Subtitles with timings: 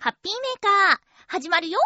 [0.00, 1.80] ハッピーメーカー、始まるよ。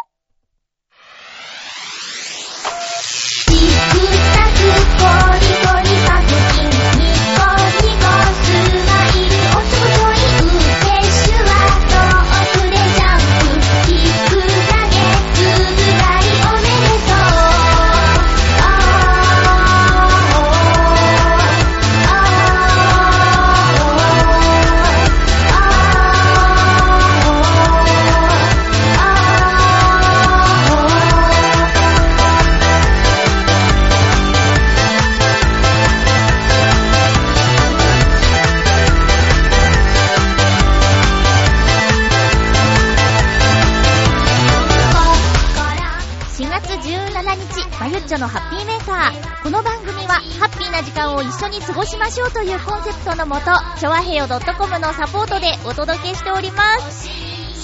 [50.72, 57.08] な時間を一緒に過ごしましょうというコンセプトのもと、ちょわへよ .com のサポートでお届けしております。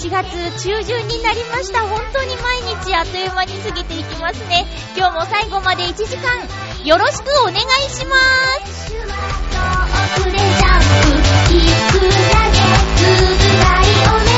[0.05, 0.29] 4月
[0.63, 1.81] 中旬になりました。
[1.81, 4.67] 本当に毎日あっという間に過ぎていきますね。
[4.95, 6.29] 今日も最後まで1時間、
[6.85, 7.57] よろしくお願い
[7.89, 8.15] しま
[8.67, 8.89] す。
[8.89, 9.15] シュワ
[10.15, 10.85] 遠くでジャンプ
[11.49, 11.65] 聞
[11.99, 12.13] くだ
[12.53, 12.61] け
[12.95, 13.81] つぶら
[14.23, 14.28] で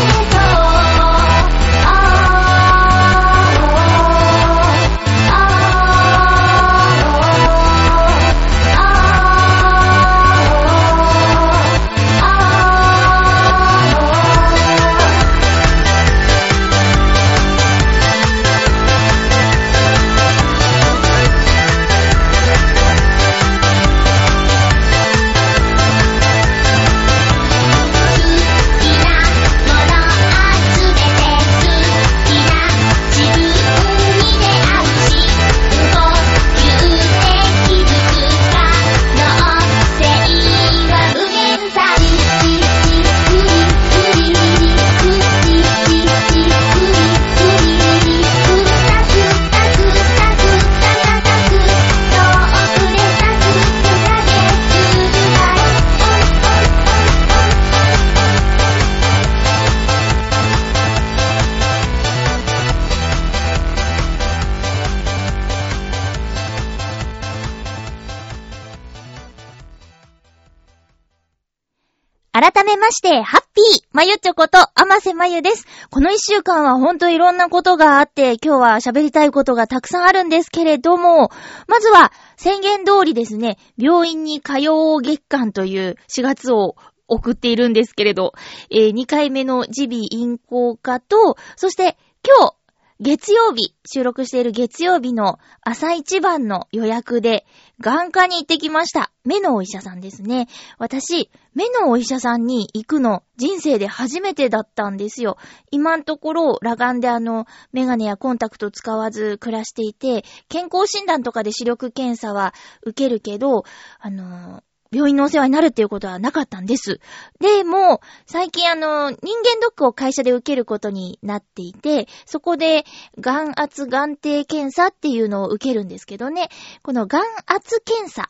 [72.91, 75.65] まして、ハッピーまゆちょこと、あませまゆです。
[75.91, 81.31] この一週間はほんといろんなことがあって、今日は喋りたいことがたくさんあるんですけれども、
[81.69, 86.75] まずは、宣言通りですね、病院に通う月間という4月を
[87.07, 88.33] 送っているんですけれど、
[88.69, 91.97] えー2回目の耳鼻咽喉科と、そして
[92.27, 92.55] 今日、
[93.01, 97.47] 月曜日、収録している月曜日の朝一番の予約で、
[97.81, 99.11] 眼科に行ってきました。
[99.25, 100.47] 目のお医者さんですね。
[100.77, 105.37] 私、目のお医者さんに行くの、人生で初めてだったんですよ。
[105.71, 112.53] 今んところ、裸眼であの、メガネやコンタクト使わず暮らしていて、健康診断とかで視力検査は
[112.83, 113.63] 受けるけど、
[113.99, 114.63] あの、
[114.93, 116.99] 病院のお世話になるっていうことはなかったんです。
[117.39, 122.83] でも、最近あの、人間ドックを会社で受けることになっていて、そこで、
[123.17, 126.49] 眼圧眼底検査っていうのを受けるんですけどね、
[126.83, 128.29] この眼圧検査。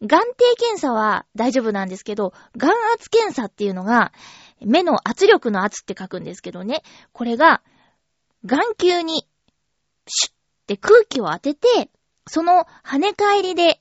[0.00, 4.12] 眼底検査は大丈夫なんですけど、眼圧検査っていうのが、
[4.60, 6.82] 目の圧力の圧って書くんですけどね、
[7.12, 7.62] これが、
[8.44, 9.26] 眼球に、
[10.06, 10.34] シュッっ
[10.68, 11.90] て空気を当てて、
[12.28, 13.80] その跳ね返りで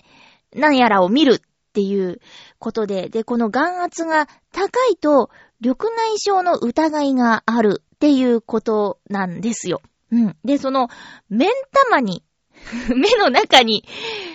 [0.56, 1.44] 何やらを見る
[1.78, 2.20] っていう
[2.58, 5.30] ことで、で、この眼圧が高いと、
[5.60, 9.84] 緑内障の疑いがあるっていうことなんですよ。
[10.12, 10.36] うん。
[10.44, 10.88] で、その、
[11.30, 11.50] 目ん
[11.88, 12.24] 玉に、
[12.96, 13.84] 目の中に、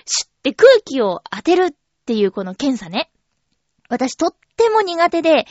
[0.06, 1.74] シュッて空気を当てるっ
[2.06, 3.10] ていうこの検査ね。
[3.88, 5.46] 私とっても苦手で、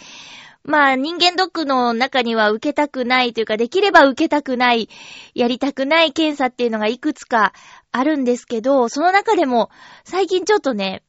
[0.63, 4.89] まあ人間ドックの中には受けたくないというか、できれば受けたくない、
[5.33, 7.51] やりたくない検査っていうのがいくつか
[7.91, 9.69] あるんですけど、その中でも
[10.05, 11.03] 最近ちょっとね、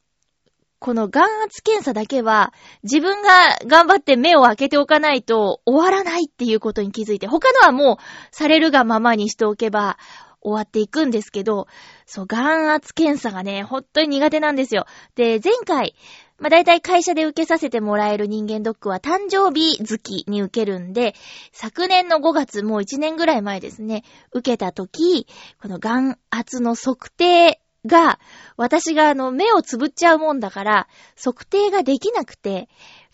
[0.83, 3.29] この眼圧検査だけは、自分が
[3.69, 9.97] 頑張って目を開けておかないと終わらないっていうことに気づいて、他のはもうされるがままにしておけば
[10.41, 11.69] 終わっていくんですけど、
[12.05, 14.87] そう、眼圧検査がね、ほんとに苦手なんですよ。
[15.15, 15.95] で、前回、
[16.39, 21.15] まあ、大体会社で受けさせてもらえる人間ドックは誕生日月に受けるんで、
[21.53, 24.03] 昨年の5月、もう1年ぐらい前ですね、
[24.33, 25.29] 受けた時、
[25.63, 28.19] この眼圧の測定が、
[28.57, 30.89] 私があの、目をつぶっちゃうもんだから、
[31.23, 32.69] 測定ができなくて、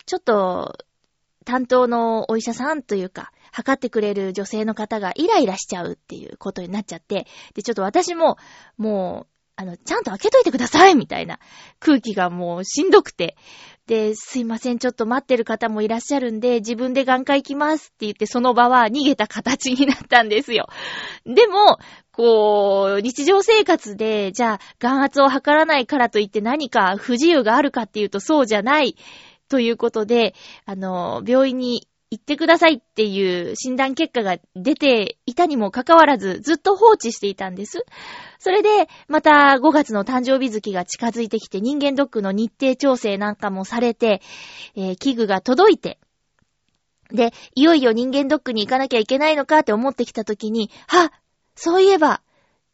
[0.05, 0.77] ちょっと、
[1.45, 7.25] 担当のお医者さんというか、測ってくれる女性の方がイライラしちゃうっていうことになっちゃって、
[7.55, 8.37] で、ちょっと私も、
[8.77, 11.39] もう、あの、ちゃんと開けといてくださいみたいな
[11.79, 13.35] 空気がもうしんどくて。
[13.87, 20.67] で、すいません、ちょっと待ってる方もいらっしゃるんで、自分で眼科行きますって言って、その場は逃げた形になったんですよ。
[21.25, 21.79] でも、
[22.19, 28.97] こう、日常生活で、じゃあ、眼圧を測らないからといって何か不自由があるかっていうとそうじゃない
[29.47, 30.35] ということで、
[30.65, 37.85] あの、病院に行ってくださいっていう診断結果が出ていたにもかかわらず、ずっと放置していたんです。
[38.37, 44.21] それで、また5月の誕生日月が近づいてきて、人間ドックの日程調整なんかもされて、
[44.75, 45.99] えー、器具が届いて、
[47.13, 51.09] で、いよいよ人間ドックに行かなきゃいけないのかって思ってきた時に、はっ
[51.59, 52.21] そういえば、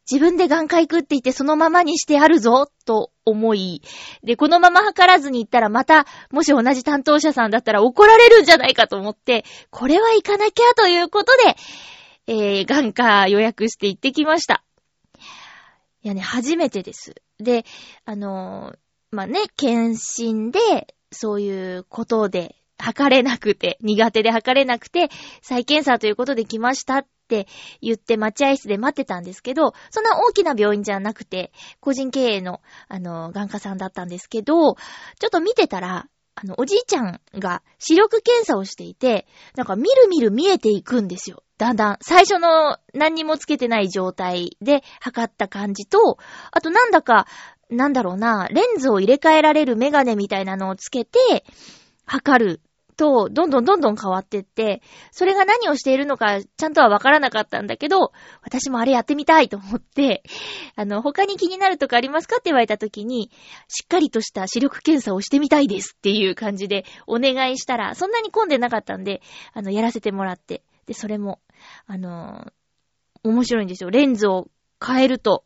[0.10, 3.82] 自分で眼科行くって言ってそのままにしてあるぞ、と思い。
[4.24, 11.56] で、このまま測らずに行ったらまた、もし同じ担当者さんだったら怒られるんじゃないかと思って、これは行かなきゃということで、
[12.28, 14.64] えー、眼科予約して行ってきました。
[16.04, 17.16] いやね、初めてです。
[17.40, 17.66] で、
[18.06, 18.78] あのー、
[19.10, 25.10] まあ、ね、検診で、そういうことで、測れなくて、苦手で測れなくて、
[25.42, 27.48] 再検査ということで来ましたって
[27.82, 39.26] 言って待合室で待ってたんですけど、そんな大きな病院じゃなくて、個人経営の、あの、眼科さんだったんですけど、ちょっと見てたら、あの、おじいちゃんが視力検査をしていて、
[39.56, 41.44] なんかみるみる見えていくんですよ。
[41.58, 41.98] だんだん。
[42.02, 46.18] 最初の何にもつけてない状態で測った感じと、
[46.52, 47.26] あとなんだか、
[47.70, 51.46] なんだろうな、レンズを入れ替えられるメガネみたいなのをつけて、
[52.06, 52.62] 測る
[52.96, 54.82] と、どんどんどんどん変わってって、
[55.12, 58.12] それが何をしているのか、ちゃんとはわからなかったんだけど、
[58.42, 60.24] 私もあれやってみたいと思って、
[60.76, 63.32] あの、他に気になるとかありますかって言われた時に、
[63.68, 69.22] しっかりとした視力検査をしてみたいですっていう感じでお願いしたら、そんなに混んでなかったんで、
[69.54, 70.64] あの、やらせてもらって。
[70.86, 71.40] で、それも、
[71.88, 72.52] あの
[73.24, 73.90] 面白いんですよ。
[73.90, 74.48] レンズを
[74.86, 75.44] 変えると、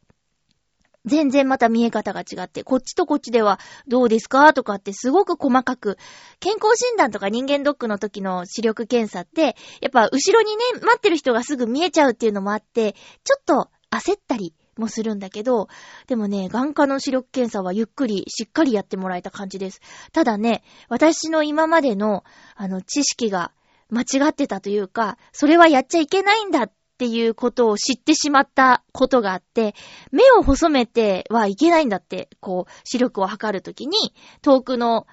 [1.10, 5.98] 全然また見え方が違って、こっちとこっちではどうですかとかってすごく細かく、
[6.40, 15.68] 健康診断とか人間ドックの時の視力検査って、やっぱ後ろにね、待ってる人がすぐ見えちゃうっていうのもあって、ちょっと焦ったりもするんだけど、
[16.08, 19.82] でもね、眼科の視力検査はゆっくり、しっかりやってもらえた感じです。
[20.14, 22.24] ただね、私の今までの、
[22.56, 23.52] あの、知識が
[23.90, 29.74] 間違ってたというか、それはやっちゃいけないんだっっていうことを知ってしまったことがあって、
[30.12, 35.08] 目を細めてはいけないんだって、こう、視力を測るときに、遠くの、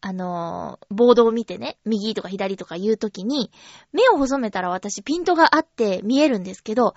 [0.00, 3.50] あのー、ボードを見てね、右とか左とか言うときに、
[3.92, 6.94] 目を細めたら私ピントがあって見えるんですけど、あー、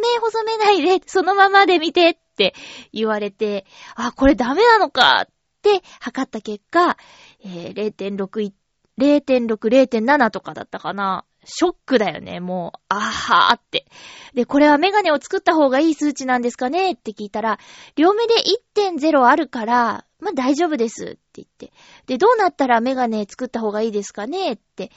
[0.00, 2.54] 目細めないで、そのままで見てって
[2.92, 3.64] 言われて、
[3.94, 5.28] あ、これダメなのかっ
[5.62, 6.98] て測った結果、
[7.42, 8.52] えー、0.6、
[8.98, 11.24] 0.6、0.7とかだったかな。
[11.46, 12.78] ショックだよね、もう。
[12.88, 13.86] あはーって。
[14.34, 17.58] で、これはメガネを作った方がいい数値なんですかねって聞いたら、
[17.94, 18.34] 両目で
[18.74, 21.72] 1.0あるから、まあ、大丈夫ですって言って。
[22.06, 24.90] で、どうなったらメガネ作った方がいいですかねって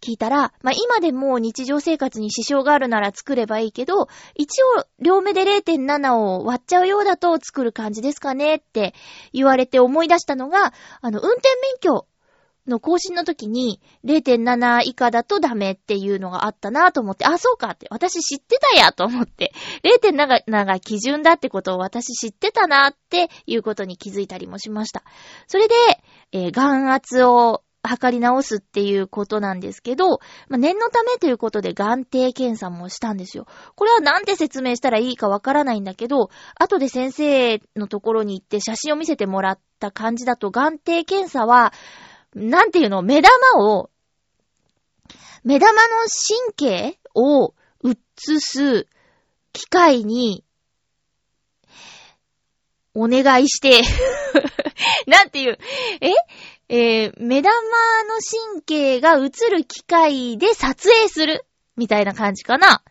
[0.00, 8.94] 聞いたら、まあ、今でも日常生活に支障があるなら作ればいいけど、一応両目で0.7を割っちゃうようだと作る感じですかねって
[9.32, 12.06] 言われて思い出したのが、あの、運転免許
[12.68, 19.52] の更新の時に0.7以下だとダメっていうのがあったなと思って、あ、そうかって、私知ってたやと思って、
[20.02, 25.02] 0.7が基準だってことを私知ってたなっていうことに気づいたりもしました。
[25.46, 25.74] それで、
[26.32, 33.46] えー、眼圧を測り直すっていうことなんですけど、まあ、念のためということで眼底検査もしたんですよ。
[33.74, 41.72] これはなんて説明したらいいかわからないんだけど、後で先生のところに行って写真を見せてもらった感じだと眼底検査は、
[42.34, 43.32] なんていうの、目玉
[43.64, 43.90] を、
[45.44, 45.78] 目玉の
[46.56, 47.54] 神経を
[47.84, 47.96] 映
[48.40, 48.86] す
[49.52, 50.44] 機械に、
[52.94, 53.82] お願いして
[55.06, 55.58] なんていう、
[56.00, 56.10] え？
[56.70, 57.54] えー、目玉
[58.04, 58.16] の
[58.52, 62.82] 神経が映る機械で撮影するみたいな感じかな。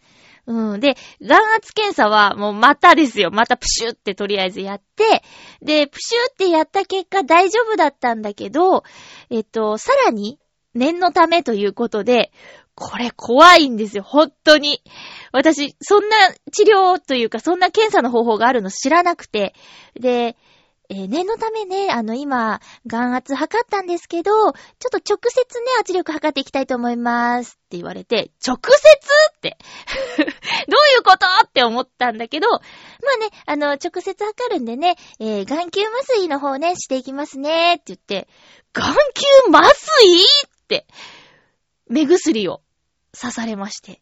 [0.47, 0.79] うん。
[0.79, 3.31] で、眼圧検査はもうまたですよ。
[3.31, 5.23] またプシュってとりあえずやって、
[5.61, 8.83] で、プシュってやった結果大丈夫だったんだけど、
[9.29, 10.39] えっと、さらに
[10.73, 12.31] 念のためということで、
[12.75, 14.03] これ怖いんですよ。
[14.03, 14.81] 本当に。
[15.33, 16.15] 私、そんな
[16.51, 19.53] 治療というか、そんな検査の方法があるの知らなくて。
[19.99, 20.37] で、
[20.89, 24.53] えー、念のためね、あの、今、眼圧測ったんですけど、ちょっ
[24.89, 28.77] と直接ね、圧力測っていきたいと思いますって言われて、直接
[29.35, 29.57] って？
[30.17, 32.57] どういうことって思ったんだけど、ま
[33.15, 38.29] あね、あの、直接測るんでね、えー、眼球麻酔の方ね、していきますねって言って、
[38.71, 40.87] 眼球麻酔って、
[41.89, 42.61] 目薬を
[43.19, 44.01] 刺されまして。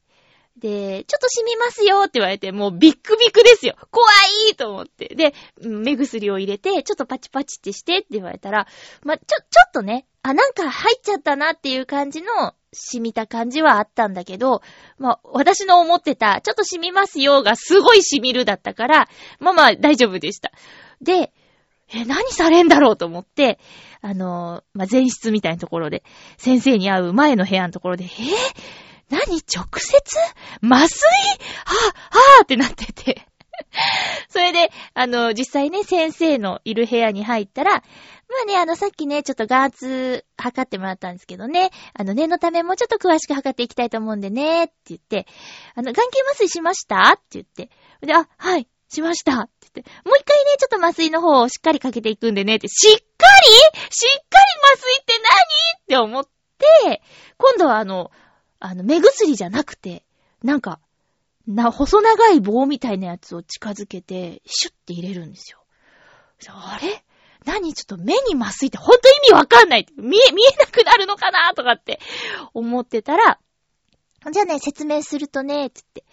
[0.58, 3.76] で、ちょっと染みますよって言われて、もうビックビックですよ。
[3.92, 4.08] 怖
[4.50, 5.14] いと思って。
[5.14, 8.68] で、目薬を入れて、ちょっとパチパチってしてって言われたら、
[9.04, 14.62] ま、ちょ、ちょっとね、あ、なんか入っちゃったなっていう感じの染みた感じはあったんだけど、
[14.98, 19.10] ま、私の思ってた、ちょっと染みますよがすごい染みるだったから、
[19.40, 20.52] まあまあ大丈夫でした。
[21.02, 21.34] で、
[21.94, 23.60] え、何されんだろうと思って、
[24.02, 26.04] あのーまあ、前室みたいなところで、
[26.38, 30.20] 先生に会う前の部屋のところで、えー何直接？
[30.62, 30.98] 麻酔？
[31.66, 33.28] はぁ、はぁってなってて。
[34.30, 37.82] それで、あの、実際ね、先生のいる部屋に入ったら、ま
[38.44, 45.28] あね、あの、さっきね、ちょっと眼圧測ってもらったんですけどね、あの、念のためもうちょっと詳しく測っていきたいと思うんでね、って言って、
[45.76, 47.14] あの、眼球麻酔しました？
[47.14, 47.70] って言って。
[48.06, 49.42] で、あ、はい、しました。
[49.42, 53.80] って言って、もう一回ね、ちょっと麻酔の方をしっかりかけていくんでねって、しっかり？
[53.90, 55.30] しっかり麻酔って何？
[55.84, 57.02] って思って、
[57.38, 58.12] 今度はあの、
[58.60, 60.04] あの、目薬じゃなくて、
[60.44, 60.80] なんか、
[61.48, 65.60] な、細長い棒みたいなやつを近づけて、シュッて入れるんですよ。
[66.50, 67.04] あれ？
[67.46, 67.74] 何？
[67.74, 69.86] ちょっと目に麻酔ってほんと意味わかんない。
[69.98, 72.00] 見え、見えなくなるのかなとかって
[72.54, 73.40] 思ってたら、
[74.32, 76.04] じゃあね、説明するとね、つって。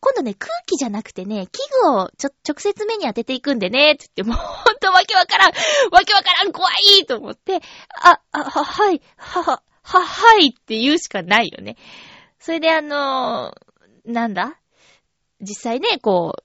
[0.00, 5.52] 今度ね、空気じゃなくてね、器具をちょ、直接目に当てていくんでね、つって、もうほんとわけわからん、
[5.92, 6.68] わけわからん、怖
[7.00, 7.60] いと思って、
[8.02, 11.76] あ、あ、は、はい、は、は、は、はいって言うしかないよね。
[12.38, 14.58] それであのーなんだ？
[15.40, 16.42] 実際ね、こう、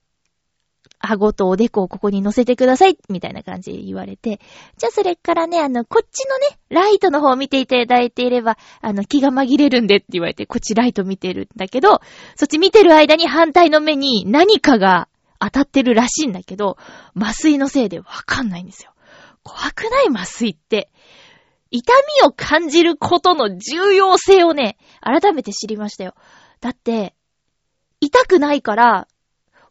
[0.99, 4.39] 顎とおでこをここに乗せてください、みたいな感じで言われて。
[4.77, 12.01] じゃあそれからね、あの、こっちのね、ライトの方を見ていただいていれば、あの、気が紛れるんでって言われて、こっちライト見てるんだけど、
[12.35, 15.07] そっち見てる間に反対の目に何かが
[15.39, 16.77] 当たってるらしいんだけど、
[17.15, 18.91] 麻酔のせいでわかんないんですよ。
[19.43, 20.07] 怖くない？
[20.09, 20.91] 麻酔って。
[21.71, 26.13] 痛みを感じることの重要性をね、改めて知りましたよ。
[26.59, 27.15] だって、
[28.01, 29.07] 痛くないから、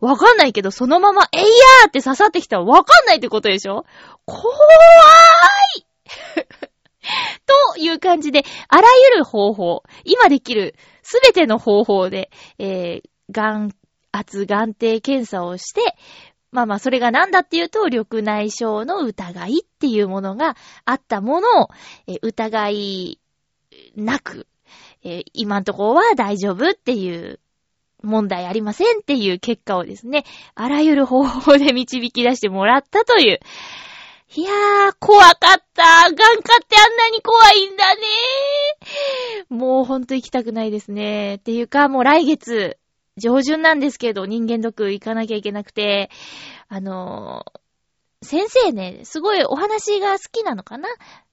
[0.00, 3.84] わかんないけど、そのまま、えいやーって刺さってきたらわかんないってことでしょ？
[4.24, 5.84] 怖ーい
[7.74, 13.74] という感じで、あらゆる方法、今できるすべての方法で、えー、眼
[14.12, 15.96] 圧、眼底検査をして、
[16.52, 21.68] まあまあ、それが何だっていうと、緑内障の疑いっていうものがあったものを、
[22.08, 23.20] え疑い
[23.96, 24.46] なく、
[25.04, 27.38] え今んとこは大丈夫っていう
[28.02, 33.40] 問題ありませんっていう結果をですね、あらゆる方法で導き出してもらったという。
[34.36, 36.04] いやー、怖かった。
[36.04, 38.00] 眼科ってあんなに怖いんだね
[39.48, 41.36] もうほんと行きたくないですね。
[41.36, 42.78] っていうか、もう来月、
[43.20, 46.10] 上旬なんですけど、人間ドック行かなきゃいけなくて、
[46.68, 47.60] あのー
[48.22, 50.88] 先生ね、すごいお話が好きなのかな？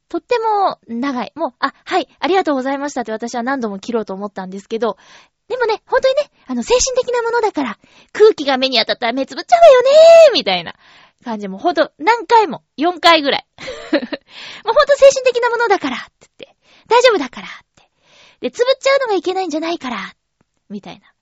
[0.08, 1.34] とっても長い。
[1.36, 4.98] もう、あ、はい、ありがとうございましたって私は何度も切ろうと思ったんですけど、
[5.50, 7.78] でもね、本当にね、あの、精神的なものだから、
[8.14, 10.76] 空気が目に当たったら目つぶっちゃうわよねーみたいな
[11.26, 13.48] 感じも、ほんと、何回も、4回ぐらい。
[13.92, 14.00] もう
[14.64, 17.90] ほんと精神的なものだから、って言って、大丈夫だから、って。
[18.40, 20.14] で、つぶっちゃうのがいけないんじゃないから、
[20.70, 21.14] みたいな。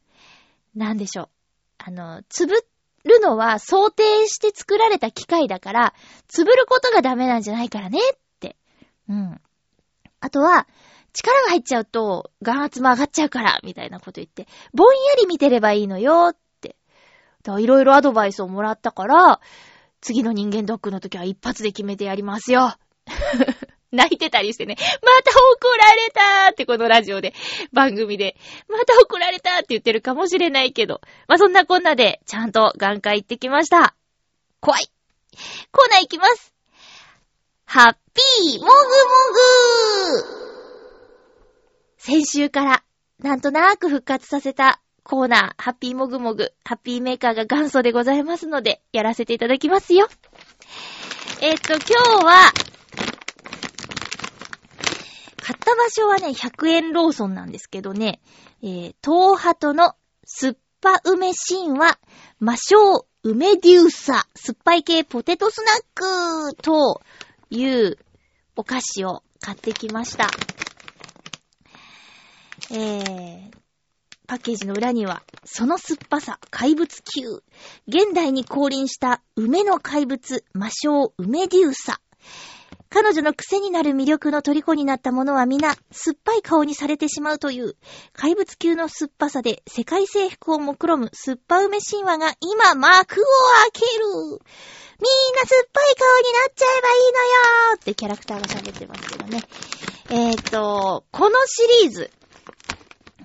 [0.75, 1.29] なんでしょう。
[1.77, 2.55] あの、つぶ
[3.03, 5.93] るのは想定して作られた機械だから、
[6.27, 8.57] つぶることがダメなんじゃないからね、って。
[9.07, 9.41] うん。
[10.19, 10.67] あとは、
[11.13, 16.75] 力が入っちゃうと、眼圧も上がっちゃうから、みたいなこと言って、ぼんやり見てればいいのよ、って。
[17.59, 19.39] いろいろアドバイスをもらったから、
[20.01, 22.75] 次の人間ドックの時は一発で決めてやりますよ。
[23.95, 27.33] 泣いてたりしてね、また怒られたーってこのラジオで、
[27.73, 28.35] 番組で、
[28.69, 33.95] また怒られたーって言ってるかもしれないけど、まあ、そんなこんなで、ちゃんと眼科行ってきました。
[34.59, 34.89] 怖い。
[35.71, 36.53] コーナー行きます。
[37.65, 38.71] ハッピーもぐも
[40.31, 40.45] ぐ。
[41.97, 42.83] 先週から、
[43.19, 50.07] なんとなく復活させたコーナー、ハッピーもぐもぐ、ハッピーメーカーが元祖でございますので、やらせていただきますよ。
[51.41, 52.51] えっ、と、今日は、
[55.65, 58.21] った場所はね、100円ローソンなんですけどね、
[58.61, 61.97] えー、東ハトの酸っぱ梅神話、
[62.39, 62.75] 魔性
[63.23, 67.01] 梅デューサ、酸っぱい系ポテトスナックと
[67.49, 67.97] いう
[68.55, 70.29] お菓子を買ってきました。
[72.71, 73.51] えー、
[74.27, 77.43] パッケージの裏には、その酸っぱさ、怪物級。
[77.87, 81.99] 現代に降臨した梅の怪物、魔性梅デューサ。
[82.89, 87.75] 彼女の癖になる魅力の虜になった者は皆、酸っぱい顔にされてしまうという、
[88.13, 93.25] 怪物級の酸っぱさで世界征服を目論む酸っぱ梅神話が今幕を
[93.63, 94.05] 開ける。
[94.97, 97.25] みんな酸っぱい顔になっちゃえばいいの
[97.71, 99.43] よってキャラクターが喋ってますけどね。
[100.09, 102.11] えーと、このシリーズ、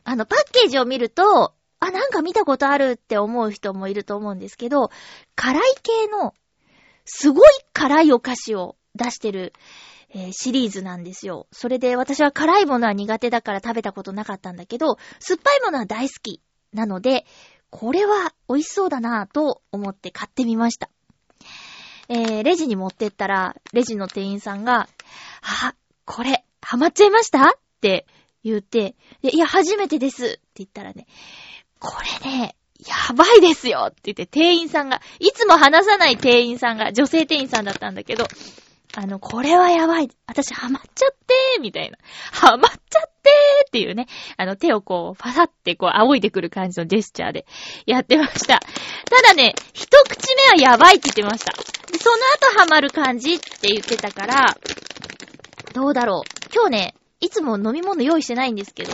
[0.04, 4.90] あの、パッケージを見ると、あ、なんか見たことあるって思う人もいると思うんですけど、
[5.36, 6.34] 辛い系の、
[7.04, 9.52] すごい辛いお菓子を出してる、
[10.10, 11.46] えーシリーズなんですよ。
[11.52, 16.40] それで私は辛いものは苦手だから食べたことなかったんだけど、酸っぱいものは大好き。
[16.72, 17.26] なので、
[17.70, 20.90] これは美味しそうだなぁと思って買ってみました。
[22.08, 24.88] えー、レジに持ってったら、レジの店員さんが、
[25.42, 27.42] あ、これ、ハマっちゃいました？
[27.44, 28.06] って
[28.42, 31.06] 言って、いや、初めてですって言ったらね、
[31.78, 31.92] こ
[32.24, 38.26] れね、やばいですよって言って店員さんが、いつも話さない店員さんが、女性店員さんだったんだけど、
[38.96, 40.10] あの、これはやばい。
[40.26, 41.98] 私ハマっちゃってーみたいな。
[42.32, 44.06] ハマっちゃってーっていうね、
[44.36, 47.46] あの、手をこう、ファサってこう、仰いでくる感じのジェスチャーで
[47.86, 48.58] やってました。
[48.58, 51.52] ただね、一口目はやばいって言ってました。
[51.52, 54.56] でその後ハマる感じって言ってたから、
[55.72, 56.54] どうだろう。
[56.54, 58.92] 今日ね、いつも飲み物用意してないんですけど、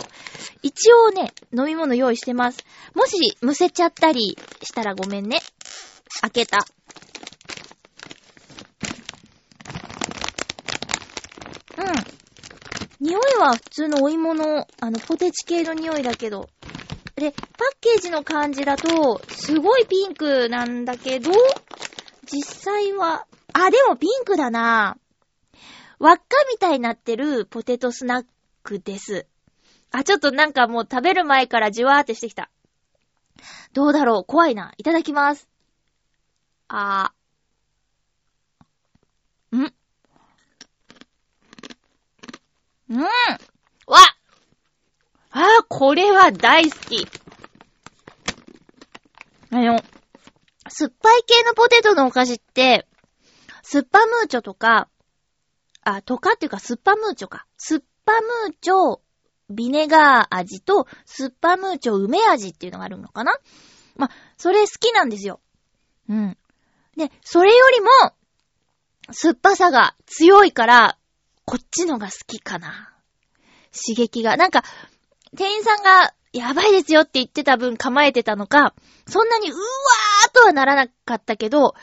[0.61, 2.59] 一応ね、飲み物用意してます。
[2.93, 5.39] もし、むせちゃったりしたらごめんね。
[6.21, 6.59] 開けた。
[11.77, 13.07] うん。
[13.07, 16.49] 匂いは普通のお芋の、あの、ポテチ系の匂いだけど。
[17.15, 17.41] で、パッ
[17.79, 21.31] ケージの感じだと、すごいピンクなんだけど、
[22.31, 24.97] 実際は、あ、でもピンクだな
[25.99, 28.25] 輪っかみたいになってるポテトスナッ
[28.63, 29.25] クです。
[29.91, 32.51] あ、ちょっとなんかもう食べる前からじわーってしてきた。
[33.73, 34.25] どうだろう？
[34.25, 34.73] 怖いな。
[34.77, 35.47] いただきます。
[36.67, 39.57] あー。
[39.57, 39.73] ん
[42.89, 43.09] うんわ
[45.31, 47.07] あー、これは大好き。
[49.51, 49.79] あの、
[50.69, 52.87] 酸っぱい系のポテトのお菓子って、
[53.61, 54.89] スッパムーチョとか、
[55.83, 57.45] あ、とかっていうか、スッパムーチョか。
[57.57, 58.99] スッパムーチョ、
[59.49, 63.33] ビネガー味と、スッパムーチョ梅味っていうのがあるのかな？
[63.95, 65.39] ま、それ好きなんですよ。
[66.09, 66.37] うん。
[66.97, 67.89] で、それよりも、
[69.11, 70.96] 酸っぱさが強いから、
[71.47, 72.93] こっちのが好きかな。
[73.71, 74.35] 刺激が。
[74.35, 74.65] なんか、
[75.33, 78.75] 店員さんが、やばいですよって言ってた分構えてたのか、
[79.07, 81.73] そんなにうわーとはならなかったけど、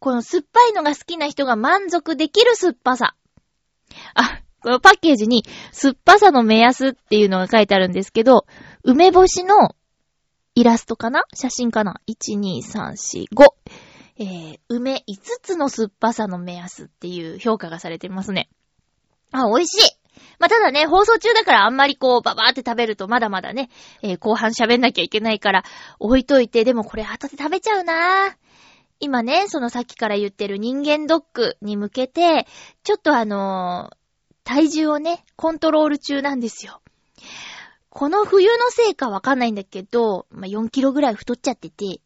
[0.00, 3.14] この酸っぱいのが好きな人が満足できる酸っぱさ。
[4.14, 8.46] あ、このパッケージに酸っぱさの目安っていうのが書いてあるんですけど、
[8.82, 9.76] 梅干しの
[10.56, 11.22] イラストかな？
[11.34, 13.46] 写真かな ?1、2、3、4、5。
[14.20, 18.48] えー、梅5つの酸っぱさの目安っていう評価がされてますね。
[19.32, 19.98] あ、美味しい
[20.38, 23.70] まあ、ただね、放送中だからあんまりこう、ババーって食べるとまだまだね、
[24.02, 25.64] えー後半喋んなきゃいけないから、
[25.98, 28.36] 置いといて、でもこれ後で食べちゃうなぁ
[29.00, 32.46] 今ね、そのさっきから言ってる人間ドックに向けて、
[32.84, 33.98] ちょっとあのー
[34.44, 36.80] 体重をね、コントロール中なんですよ。
[37.90, 42.00] この冬のせいかわかんないんだけど、まあ、4キロぐらい太っちゃってて、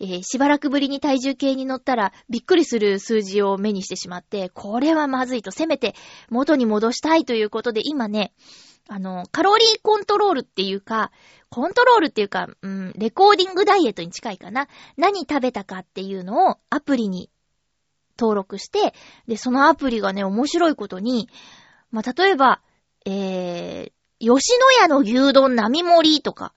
[0.00, 5.94] えーしばらくぶりに体重計に乗ったら、びっくりする数字を目にしてしまって、これはまずいと、せめて
[6.30, 8.32] 元に戻したいということで、今ね、
[8.88, 11.12] あの、カロリーコントロールっていうか、
[11.50, 14.68] コントロールっていうか、うん、レコーディングダイエットに近いかな。
[14.96, 17.30] 何食べたかっていうのをアプリに
[18.18, 18.94] 登録して、
[19.28, 21.28] で、そのアプリがね、面白いことに、
[21.90, 22.62] まあ、例えば、
[23.04, 26.52] えー、吉野家の牛丼並盛りとか、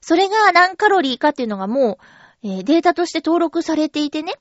[0.00, 1.96] それが何カロリーかっていうのがもう、
[2.46, 4.34] えーデータとして登録されていてね、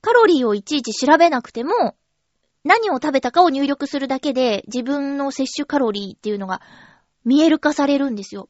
[0.00, 1.94] カロリーをいちいち調べなくても、
[2.64, 6.62] 何を食べたかを入力するだけで、自分の摂取カロリーっていうのが
[7.26, 8.48] 見える化されるんですよ。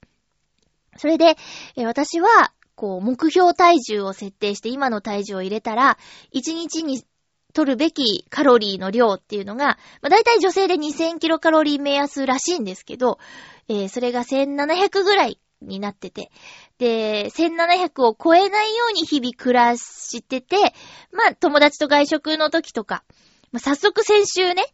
[0.96, 1.37] それで、
[1.77, 5.99] えー私は、こう、目標体重を設定して今の体重を入れたら、
[6.33, 7.03] 1日に
[7.55, 13.18] 取るべきカロリーの量っていうのが、まあ、大体女性で2000キロカロリー目安らしいんですけど、
[13.68, 16.31] えーそれが1700ぐらいになってて、
[16.79, 20.57] で、1700を超えないように日々暮らしてて、
[21.12, 23.05] まあ、友達と外食の時とか、
[23.53, 24.64] まあ、早速先週ね、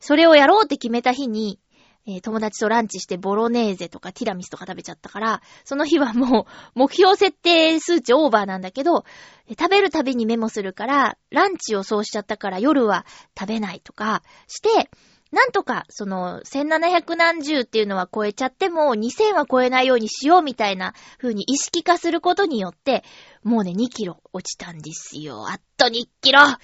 [0.00, 1.58] それをやろうって決めた日に、
[2.06, 9.04] えー友達とランチしてボロネーゼとかティラミスとか食べちゃったから、その日はもう 目標設定数値オーバーなんだけど、
[9.50, 13.04] 食べるたびにメモするから、ランチをそうしちゃったから夜は
[13.38, 14.88] 食べないとかして、
[15.30, 23.04] なんとか、その、1700何十っていうのは超えちゃっても、2000は超えないようにしようみたいな風に意識化することによって、
[23.42, 25.46] もうね、2キロ落ちたんですよ。
[25.48, 26.58] あっと2キロあっ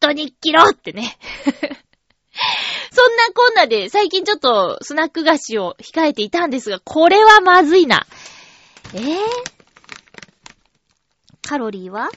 [0.00, 1.16] と2キロってね。
[2.92, 8.06] そんなこんなで、最近ちょっとスナック菓子を控えていたんですが、これはまずいな。
[8.94, 9.18] えー、
[11.42, 12.10] カロリーは？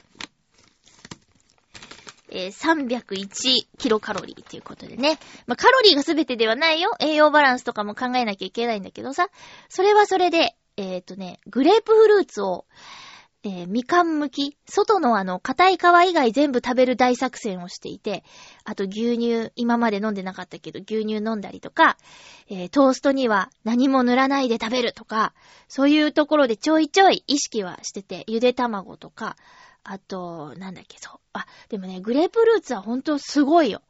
[2.30, 5.18] えー301キロカロリーということでね。
[5.46, 6.90] まあ、カロリーが全てではないよ。
[7.00, 9.28] 栄養バランスとかも考えなきゃいけないんだけどさ。
[9.68, 12.66] それはそれで、えっ、とね、グレープフルーツを、
[13.42, 18.22] えーみかんむき、外のあの、硬い皮以外全部食べる大作戦をしていて、
[18.64, 21.96] あと牛乳、今まで飲んでなかったけど牛乳飲んだりとか、
[22.48, 25.32] えートーストには何も塗らないで食べるとか、
[25.68, 29.36] そういうところでちょいちょい意識はしてて、ゆで卵とか、
[29.84, 31.20] あと、なんだっけ、そう。
[31.32, 33.82] あ、でもね、グレープフルーツはほんとすごいよ。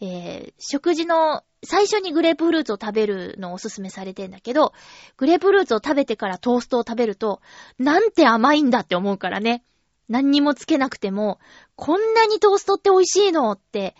[0.00, 4.72] えー食事の、最初にグレープフルーツを食べるのをおすすめされてんだけど、
[5.16, 7.40] グレープフルーツを食べてからトーストを食べると、
[7.78, 9.64] なんて甘いんだって思うからね。
[10.08, 11.38] 何にもつけなくても、
[11.76, 13.94] こんなにトーストって美味しいのって、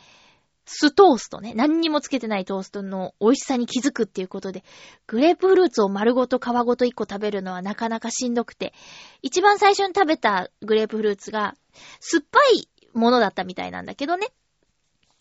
[0.75, 1.53] ストーストね。
[1.55, 4.65] 何にもつけてないトーストの美味しさに気づくっていうことで、
[5.07, 8.73] グレープフルーツを丸ごと皮ごと1個食べるのはなかなかしんどくて、
[9.21, 11.55] 一番最初に食べたグレープフルーツが、
[12.01, 14.29] 酸っぱいものだったみたいなんだけどね。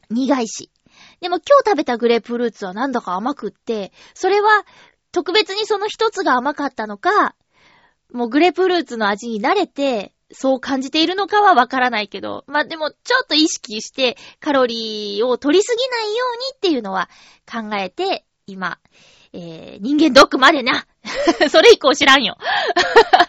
[0.09, 0.71] 苦いし。
[1.19, 4.65] でも今日食べたグレープフルーツはなんだか甘くって、それは
[5.11, 7.35] 特別にその一つが甘かったのか、
[8.11, 17.09] もうグレープフルーツの味に慣れて、そう感じているのかはわからないけど、まあ、でもちょっと意識してカロリーを取りすぎないようにっていうのは
[17.51, 18.79] 考えて、今、
[19.33, 20.85] えー、人間ドックまでな。
[21.49, 22.37] それ以降知らんよ。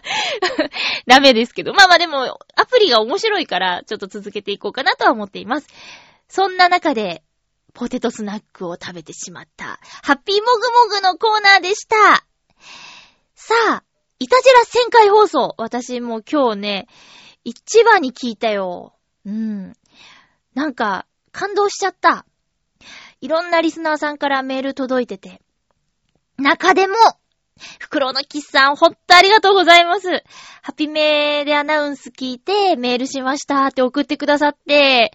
[1.06, 1.72] ダメですけど。
[1.72, 5.68] まあまあでも、アプリが面白いから、ちょっと続けていこうかなとは思っています。
[6.28, 7.22] そんな中で、
[7.72, 12.24] ポテトスナックを食べてしまった、ハッピーもぐもぐのコーナーでした。
[13.34, 13.84] さあ、
[14.22, 15.54] いたじら1000回放送。
[15.58, 16.86] 私もう今日ね、
[17.42, 18.94] 一番に聞いたよ。
[19.26, 19.72] うん。
[20.54, 22.24] なんか、感動しちゃった。
[23.20, 25.42] いろんなリスナーさんからメール届いてて。
[26.38, 26.94] 中でも、
[27.80, 30.06] 袋のキスさん、ほんとありがとうございます。
[30.62, 35.10] ハピメーでアナウンス聞いて、メールしましたって送ってくださって、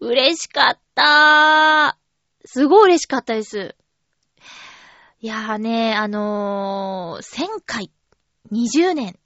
[0.00, 2.46] 嬉しかったー。
[2.46, 3.74] すごい嬉しかったです。
[5.22, 7.90] いやーね、あのー、1000回、
[8.52, 9.18] 20年。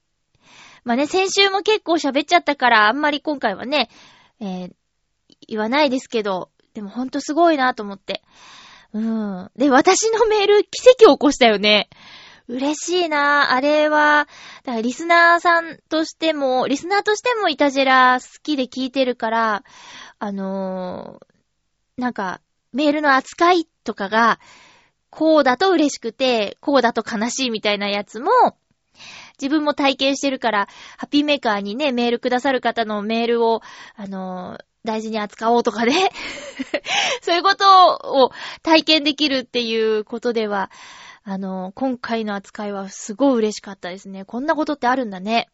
[0.85, 3.89] まあね、先週も結構喋っちゃったから、あんまり今回はね、
[4.41, 4.75] えー
[5.47, 8.23] 言わないですけど、でもほんとすごいなと思って。
[8.93, 9.51] うん。
[9.57, 11.89] で、私のメール、奇跡を起こしたよね。
[12.49, 14.27] 嬉しいなあれは、
[14.65, 19.65] だからリスナーさんとしても、リスナーとしてもイタジェラ好きで聞いてるから、
[20.19, 21.35] あのー
[21.97, 22.41] なんか、
[22.73, 24.41] メールの扱いとかが、
[25.11, 28.31] こうだと嬉しくて、こうだと悲しいみたいなやつも、
[29.45, 33.61] 自分も体験してるから、ハッピーメーカーにね、メールくださる方のメールを、
[33.95, 35.95] あのー大事に扱おうとかね。
[37.23, 40.71] そういうことを体験できるっていうことでは、
[41.25, 44.27] あのー今回の扱いはすごい嬉しかったですね。
[44.27, 45.49] こんなことってあるんだね。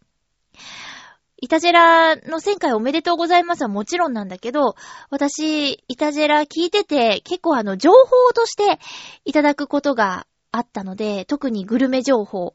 [1.41, 4.75] イタジェラの1000回おめでとうございますはもちろんなんだけど、
[5.11, 8.79] 私、イタジェラ聞いてて、結構あの、情報として
[9.25, 12.55] いただくことがあったので、特にグルメ情報。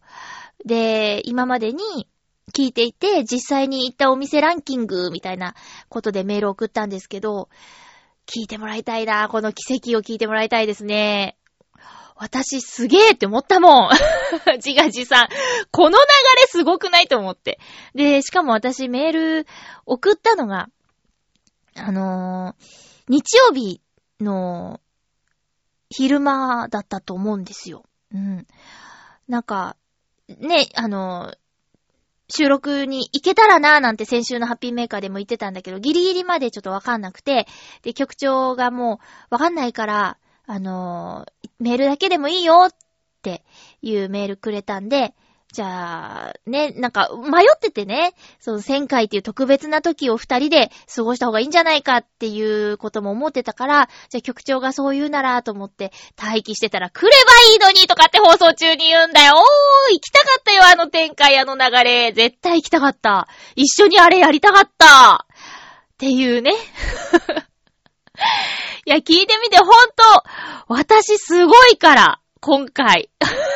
[0.65, 2.07] で、今までに
[2.53, 5.55] 聞いていて、実際に行ったお店ランキングみたいな
[5.89, 7.49] ことでメール送ったんですけど、
[8.25, 9.29] 聞いてもらいたいな。
[9.29, 11.37] この奇跡を聞いてもらいたいですね。
[12.15, 13.89] 私すげーって思ったもん。
[14.57, 15.27] 自画自賛。
[15.71, 16.03] この流
[16.41, 17.59] れすごくないと思って。
[17.93, 19.47] で、しかも私メール
[19.85, 20.69] 送ったのが、
[21.75, 23.81] あのー日曜日
[24.19, 24.81] の
[25.89, 27.83] 昼間だったと思うんですよ。
[28.11, 28.47] うん。
[29.27, 29.75] なんか、
[30.27, 31.33] ね、あの
[32.27, 37.47] 収録に行けたらなーなんて先週のハッピーメーカーでも言ってたんだけど、ギリギリまでちょっとわかんなくて、
[37.83, 38.99] で、局長がも
[39.31, 42.75] うわかんないから、あのーメールだけでもいいよっ
[43.21, 43.43] て
[43.81, 45.15] いうメールくれたんで、
[45.55, 59.35] じゃあ、ね、なんか、迷っててね、その1000回っていう特別な時を二人で過ごした方がいいんじゃないかっていうことも思ってたから、じゃあ局長がそう言うならと思って待機してたら来ればいいのにとかって放送中に言うんだよ。
[59.37, 62.11] おー行きたかったよ、あの展開、あの流れ。
[62.11, 63.29] 絶対行きたかった。
[63.55, 65.25] 一緒にあれやりたかった。
[65.25, 65.27] っ
[65.97, 66.51] ていうね。
[68.85, 69.73] いや、聞いてみて、ほんと、
[70.67, 73.09] 私すごいから、今回。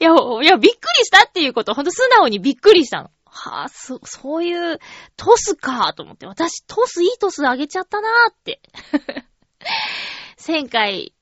[0.00, 3.10] いや、いや、びっくりしたっていうこと、ほんと素直にびっくりしたの。
[3.26, 4.78] はぁ、そ、そういう、
[5.16, 6.26] トスかと思って。
[6.26, 8.60] 私、トス、いいトスあげちゃったなーって。
[10.38, 11.14] 1000回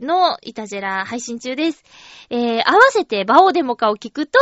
[0.00, 1.82] のイタジェラ配信中です。
[2.30, 4.38] えー、合わせてバオデモカを聞くと、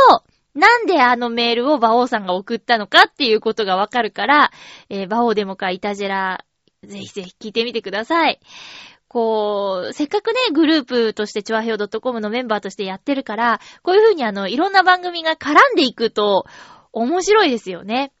[0.53, 4.51] なんであのメールをバオさんが送ったのかっていうことがわかるから、
[4.89, 6.45] えー、バオデモカイタジェラ、
[6.83, 8.39] ぜひぜひ聞いてみてください。
[9.15, 16.45] こう、せっかくね、グループとしてチョアヘオ .com のメンバーとしてやってるから、こういう風にあの、いろんな番組が絡んでいくと、
[16.91, 18.11] 面白いですよね。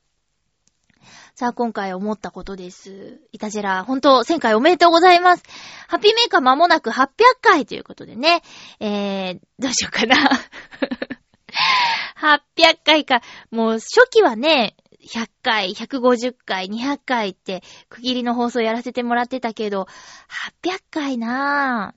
[1.33, 3.19] さあ、今回思ったことです。
[3.33, 5.43] イタジェラ、本当1000回おめでとうございます。
[5.89, 7.09] ハッピーメーカー間もなく800
[7.41, 8.41] 回ということでね。
[8.79, 10.15] えー、どうしようかな。
[12.55, 13.21] 800回か。
[13.51, 19.87] もう初期はね、100回、150回、200回って区切りの放送やらせてもらってたけど、
[20.63, 21.93] 800回な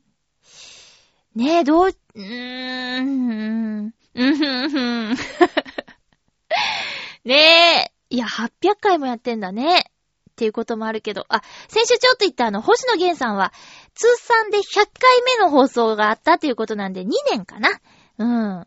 [1.34, 1.38] ぁ。
[1.38, 4.80] ねえ、どう、うーん、うんふんふ
[5.12, 5.16] ん。
[7.24, 9.90] ねえ、いや、800回もやってんだね。
[10.30, 13.52] っていうこともあるけど、あ、先週ちょっと言ったあの、星野源さんは、
[13.94, 17.80] 通算で100回目の放送があったということなんで、2年かな。
[18.18, 18.66] うん。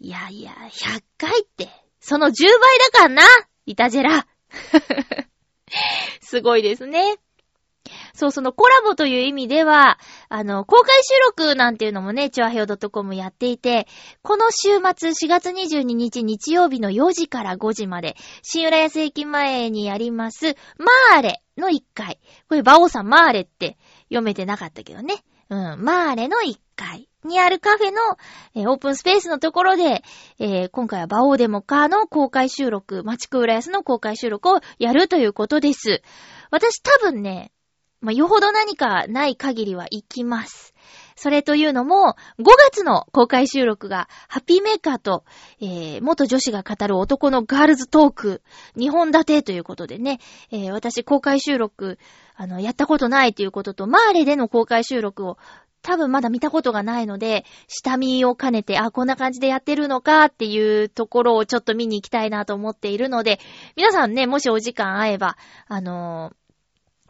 [0.00, 1.68] いやいや、100回って、
[2.00, 3.22] その10倍だからな
[3.66, 4.26] イタジェラ。
[6.20, 7.18] すごいですね。
[8.14, 13.86] そう、そのコラボという意味では、あの、公開収録なんていうのもね、チョアヘオ .com やっていて、
[14.22, 22.18] この週末4月22日日曜日の4時から5時まで、新浦安駅前にあります、マーレの1回。
[22.48, 25.22] これ、バオさんマーレって読めてなかったけどね。
[25.48, 28.00] うん、マーレの1階にあるカフェの、
[28.54, 30.02] えー、オープンスペースのところで、
[30.38, 36.02] えー、今回はバオーデモカーの公開収録、マチク浦安の公開収録をやるということです。
[36.50, 37.52] 私多分ね、
[38.00, 40.74] まあ、よほど何かない限りは行きます。
[41.16, 45.24] それというのも、5月の公開収録が、ハッピーメーカーと、
[45.60, 48.42] えー、元女子が語る男のガールズトーク、
[48.76, 50.18] 2本立てということでね、
[50.50, 51.98] えー、私公開収録、
[52.36, 55.36] あの、やったことないということと、マーレでの公開収録を
[55.82, 63.40] 多分まだ見たことがないので、下見を兼ねて、あ、こんな感じでやってるのかっていうところをちょっと見に行きたいなと思っているので、
[63.76, 65.36] 皆さんね、もしお時間合えば、
[65.68, 66.39] あのー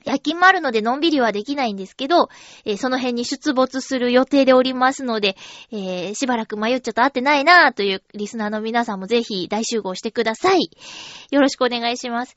[0.05, 2.29] 夜勤もあるのでのんびりはできないんですけど、
[2.65, 5.37] えー、その辺に出没する予定でおりますので、
[5.71, 10.71] えー、しばらく迷っちゃっと会ってないなぁというリスナーの皆さんもぜひ大集合してください。
[11.31, 12.37] よろしくお願いします。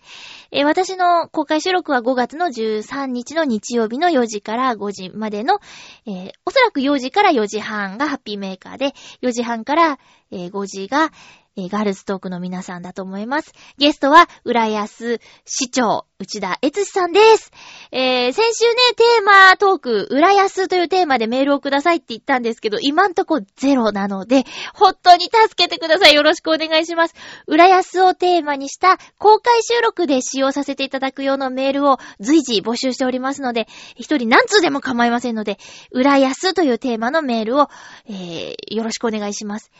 [0.51, 5.59] えー、私の公開収録は5月の13日の日曜日の4時から5時までの、
[6.05, 9.99] えおそらく4時から4時半がハッピーメーカーで、4時半から、
[10.31, 11.11] 5時が、
[11.55, 13.53] えー、ガールズトークの皆さんだと思います。
[13.77, 17.51] ゲストは、浦安市長、内田悦司さんです。
[17.91, 26.15] えー、先週ね、テーマトーク、浦安というテーマでメールをくださいって言ったんですけど、今んとこゼロなので、本当に助けてください。
[26.15, 27.13] よろしくお願いします。
[27.45, 35.59] 浦安をテーマにした公開収録で使用させていただく用のメールを随時募集しておりますので、一人何通でも構いませんので、
[35.91, 37.69] 浦安というテーマのメールを、
[38.07, 39.71] えー、よろしくお願いします。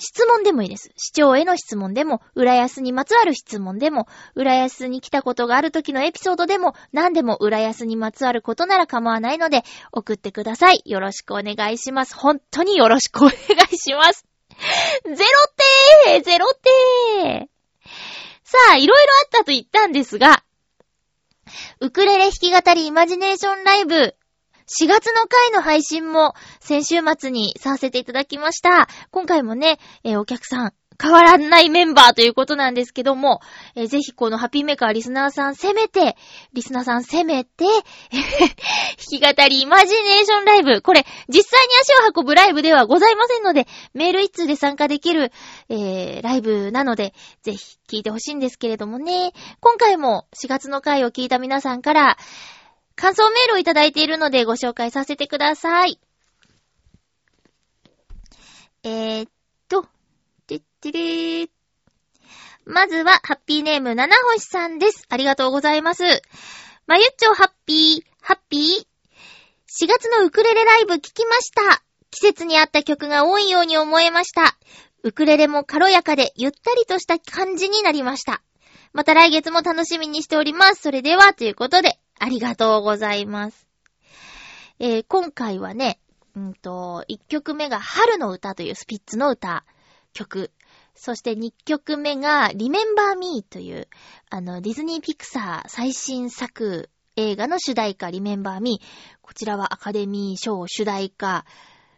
[0.00, 0.90] 質問でもいいです。
[0.96, 10.82] 市長への質問でも、浦安にまつわる質問でも、浦安に来たことがある時のエピソードでも、何でも浦安にまつわることなら構わないので、送ってください。
[10.84, 12.16] よろしくお願いします。
[12.16, 13.32] 本当によろしくお願
[13.70, 14.26] いします。
[15.04, 15.16] ゼロっ
[16.06, 17.60] てーゼロってー
[18.42, 20.42] さあ、いろいろあったと言ったんですが、
[21.80, 24.14] ウクレレ弾き語りイマジネーションライブ、
[24.70, 28.88] 4月の回の配信も先週末にさせていただきました。
[29.10, 33.40] 今回もね、えー、お客さん、変わらないメンバーということなんですけども、
[33.74, 36.16] えー、ぜひこのハッピーメーカーリスナーさん攻めて、
[36.52, 37.64] リスナーさん攻めて、
[38.14, 40.82] 弾き語りイマジネーションライブ。
[40.82, 45.32] これ、実際に足を運ぶライブではございませんので、メール一通で参加できる、
[45.68, 49.32] えー、ライブなので、ぜひ聞いてほしいんですけれどもね。
[49.58, 52.18] 今回も4月の回を聞いた皆さんから、
[53.00, 55.98] 感想メールをいただいているのでご紹介させてください。
[58.82, 59.30] えー、っ
[59.68, 59.86] と、
[60.46, 61.50] てってれー。
[62.66, 65.06] まずは、ハッピーネーム、七星さんです。
[65.08, 66.02] ありがとうございます。
[66.86, 68.86] まゆっちょハッピー、ハッピー。
[69.82, 71.82] 4月のウクレレライブ聞きました。
[72.10, 74.58] 季節に合った曲が多いように思えました。
[75.04, 78.42] ウクレレも軽やかでゆったりとした感じになりました。
[78.92, 80.82] また来月も楽しみにしております。
[80.82, 83.66] それでは、ということで、ありがとうございます。
[84.78, 85.98] えー、今回はね、
[86.36, 89.64] うんと、1曲目が春の歌というスピッツの歌、
[90.12, 90.52] 曲。
[90.94, 93.88] そして2曲目が Remember Me という、
[94.28, 98.82] あの、ディズニーピクサー最新作映画の主題歌 Remember Me。
[99.22, 101.46] こちらはアカデミー賞主題歌、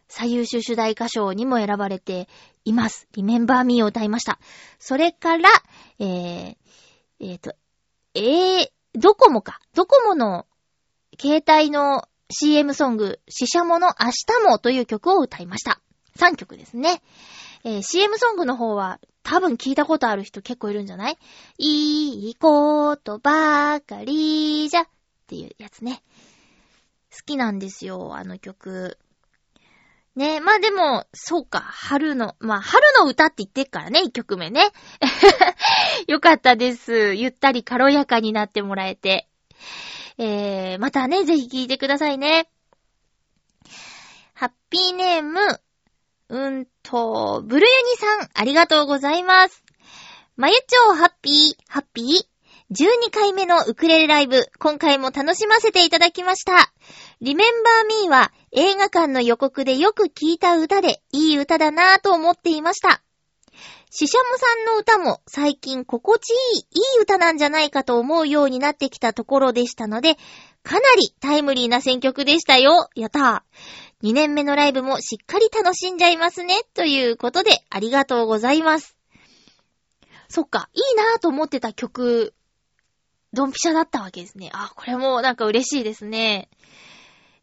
[0.07, 2.29] 最優秀主題歌賞にも選ばれて
[2.63, 3.09] います。
[3.13, 4.39] Remember Me を歌いました。
[4.79, 5.49] それから、
[5.99, 6.55] えー、
[7.19, 7.55] えー、と、
[8.15, 9.59] えー、ドコモか。
[9.73, 10.45] ドコモの
[11.19, 15.79] 携帯の CM ソング、死者もの明日もという曲を歌いました。
[16.17, 17.01] 3曲ですね。
[17.63, 21.17] えー、CM ソングの方は多分聞いたことある人結構いるんじゃない？
[21.57, 24.87] いいことばかりじゃっ
[25.27, 26.03] ていうやつね。
[27.11, 28.97] 好きなんですよ、あの曲。
[30.15, 34.71] ねえまあでも、そうか、春の、まあ春の歌って言ってっからね、一曲目ね。
[36.07, 37.15] よかったです。
[37.15, 39.27] ゆったり軽やかになってもらえて。
[40.19, 42.47] えー、またね、ぜひ聴いてくださいね。
[44.35, 45.39] ハッピーネーム、
[46.29, 49.63] うんと、ブルユニさん、ありがとうございます。
[50.35, 52.33] まゆちょうハッピー、ハッピー。
[52.71, 56.71] 12回目のウクレレライブ、今回も楽しませていただきました。
[57.23, 63.01] リメンバーミーは映画館の予告でよく聞いた歌でいい歌だなぁと思っていました。
[63.89, 70.17] シシャモさんの歌も最近心地いい、いい歌なんじゃないかと思うようになってきたところでしたので、
[70.63, 72.89] かなりタイムリーな選曲でしたよ。
[72.93, 74.09] やったー。
[74.09, 76.55] 2年目のライブもしっかり楽しんじゃいますね。
[76.73, 78.97] ということで、ありがとうございます。
[80.27, 82.33] そっか、いいなぁと思ってた曲、
[83.31, 84.49] ドンピシャだったわけですね。
[84.53, 86.49] あ、これもなんか嬉しいですね。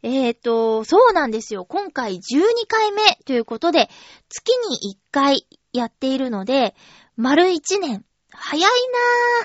[0.03, 1.65] えーと、そうなんですよ。
[1.65, 2.19] 今回12
[2.67, 3.89] 回目ということで、
[4.29, 6.75] 月に1回やっているので、
[7.17, 8.03] 丸1年。
[8.31, 8.67] 早いな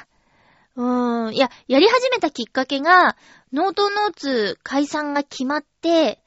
[0.03, 0.07] ぁ。
[0.77, 1.35] うーん。
[1.35, 3.17] いや、やり始めたきっかけが、
[3.53, 6.23] ノートノーツ解散が決まって、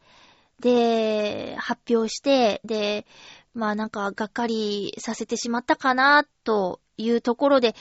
[0.59, 3.07] で、発表して、で、
[3.53, 7.75] まあなんか、がっかりさせてしまったかな、というところで、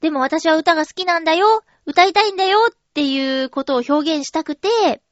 [0.00, 5.02] でも私は歌が好きなんだよ歌いたいんだよっていうことを表現したくて、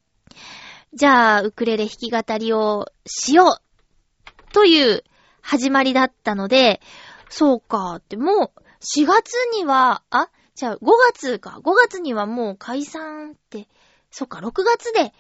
[0.95, 5.05] じゃあ、ウクレレ弾き語りをしようという
[5.43, 6.81] 始まりだったので、
[7.29, 10.81] そうかって、もう4月には、あ、じゃあ5
[11.13, 13.69] 月か、5月にはもう解散って、
[14.11, 15.13] そっか、6月で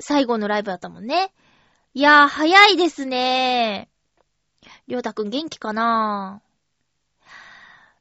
[0.00, 1.32] 最後のライブだったもんね。
[1.94, 6.40] いやー、早いですねーりょうたくん元気かな？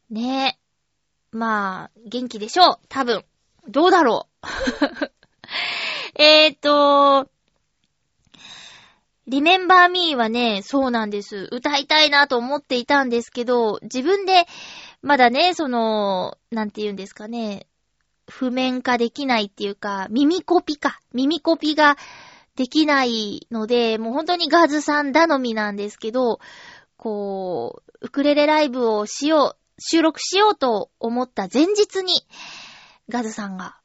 [0.09, 1.35] ねえ。
[1.35, 2.79] まあ、元気でしょう。
[2.87, 3.25] 多分。
[3.67, 5.16] どうだろう。
[6.15, 7.29] えーと、
[9.27, 11.49] リメンバーミーはね、そうなんです。
[11.51, 14.45] 歌いたいなと思っていたんですけど、自分で、
[15.01, 17.67] まだね、その、なんて言うんですかね、
[18.29, 20.99] 譜面化できないっていうか、耳コピか。
[21.13, 21.97] 耳コピが
[22.55, 26.39] できないので、もう本当にガズさん頼みなんですけど、
[26.95, 32.13] こう、ウクレレライブをしよう、収録しようと思った前日に、
[33.09, 33.77] ガズさんが、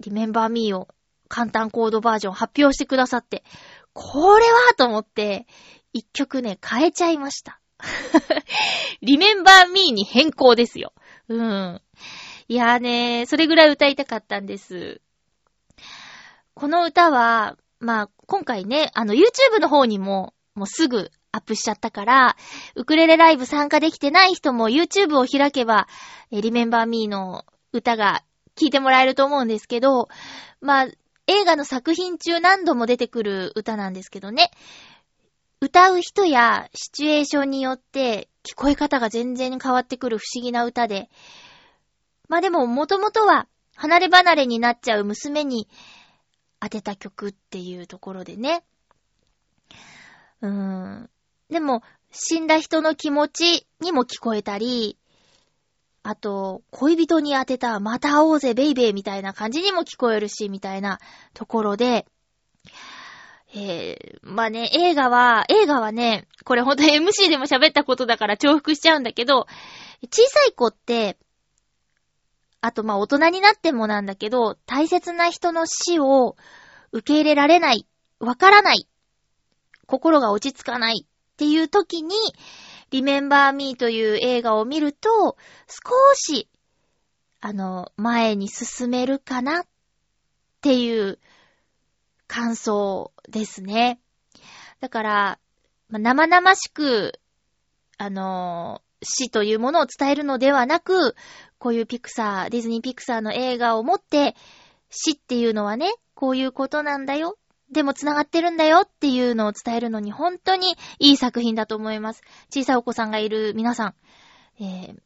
[0.00, 0.88] リメンバーミーを
[1.28, 3.44] 簡単コードバージョン発表してくださって、
[3.92, 5.46] これはと思って、
[5.92, 7.60] 一曲ね、変えちゃいました。
[9.02, 10.92] リメンバーミーに変更ですよ。
[11.28, 11.82] うん。
[12.48, 15.00] いやーね、それぐらい歌いたかったんです。
[16.54, 22.36] この歌は、まあ、今回ね、あの、YouTube の方にも、もうすぐアップしちゃったから、
[22.74, 25.86] ウクレレライブ参加できてない人も YouTube を開けば、
[26.30, 28.22] リメンバーミーの歌が
[28.54, 30.08] 聴いてもらえると思うんですけど、
[30.60, 30.88] まあ、
[31.26, 34.50] 映画の作品中何度も出てくる歌なんですけどね。
[35.60, 41.08] 歌う人やシチュエーションによって聞こえ方が全然変わってくる不思議な歌で。
[42.28, 45.68] まあでも元々は離れ離れになっちゃう娘に
[46.60, 48.64] 当てた曲っていうところでね。
[50.42, 51.10] うーん。
[51.50, 54.98] でも死んだ人の気持ちにも聞こえたり、
[56.08, 61.00] あと、恋人に当てた、また会おうぜ、ベイベーみたいな感じにも聞こえるし、みたいな
[61.34, 62.06] ところで、
[63.52, 69.48] えー、まあね、映画は、映画はね、これほんと MC でも喋ったことだから重複しちゃうんだけど、
[70.08, 71.18] 小さい子って、
[72.60, 76.36] あとまあ大人になってもなんだけど、大切な人の死を
[76.92, 77.84] 受け入れられない、
[78.20, 78.86] わからない、
[79.88, 82.14] 心が落ち着かないっていう時に、
[82.90, 85.36] リメンバーミーという映画を見ると、
[85.68, 86.48] 少し、
[87.40, 89.66] あの、前に進めるかなっ
[90.60, 91.18] ていう
[92.26, 94.00] 感想ですね。
[94.80, 95.38] だから、
[95.90, 97.20] 生々しく、
[97.98, 101.14] あの、死というものを伝えるのではなく、
[101.58, 104.34] こういうピクサー、ディズニーピクサーの映画を持って、
[104.90, 107.36] 死っていうのはね、こういうことなんだよ。
[107.70, 112.22] でも繋がってるんだよっていうのを伝えるのに本当にいい作品だと思います。
[112.50, 113.94] 小さいお子さんがいる皆さん、
[114.60, 114.96] えー、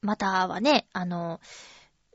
[0.00, 1.40] またはね、あの、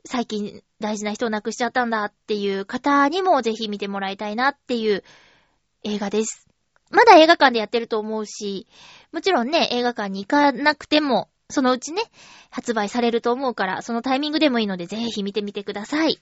[0.04, 5.04] 最近大事な人を亡くしちゃったんだっていう方にもぜひ見てもらいたいなっていう
[5.84, 6.48] 映画です。
[6.90, 8.66] まだ映画館でやってると思うし、
[9.12, 12.02] もちろんね、映画館に行かなくても、そのうちね、
[12.50, 16.18] 発売されると思うから、そのタイミングでもいいのでぜひ見てみてください。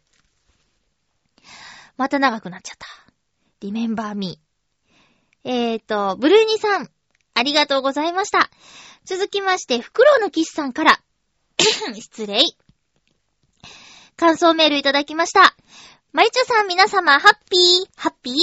[1.97, 3.10] また長くなっちゃった。
[3.61, 5.49] リメンバーミー。
[5.51, 6.89] えーと、ブルーニさん、
[7.35, 8.51] ありがとうございました。
[9.05, 11.01] 続きまして、フクロウのキスさんから、
[11.95, 12.41] 失礼。
[14.17, 15.55] 感想メールいただきました。
[16.13, 18.35] マリチョさん皆様、ハッピー、ハッピー。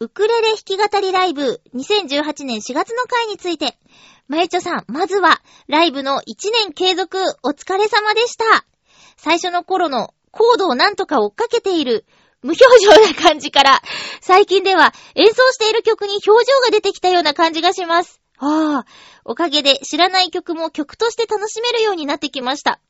[0.00, 3.78] ウクレレ弾き語りライブ2018年4月の回について、
[4.28, 6.22] マリチョさん、まずは、ライブの1
[6.52, 8.64] 年継続お疲れ様でした。
[9.16, 12.06] 最初の頃のコードをなんとか追っかけている
[12.42, 13.82] 無表情な感じから、
[14.20, 18.20] 最近では演奏している曲に表情が出てきたような感じがします。
[18.38, 18.86] ああ、
[19.24, 22.80] おかげで知らない曲も曲として楽しめるようになってきました。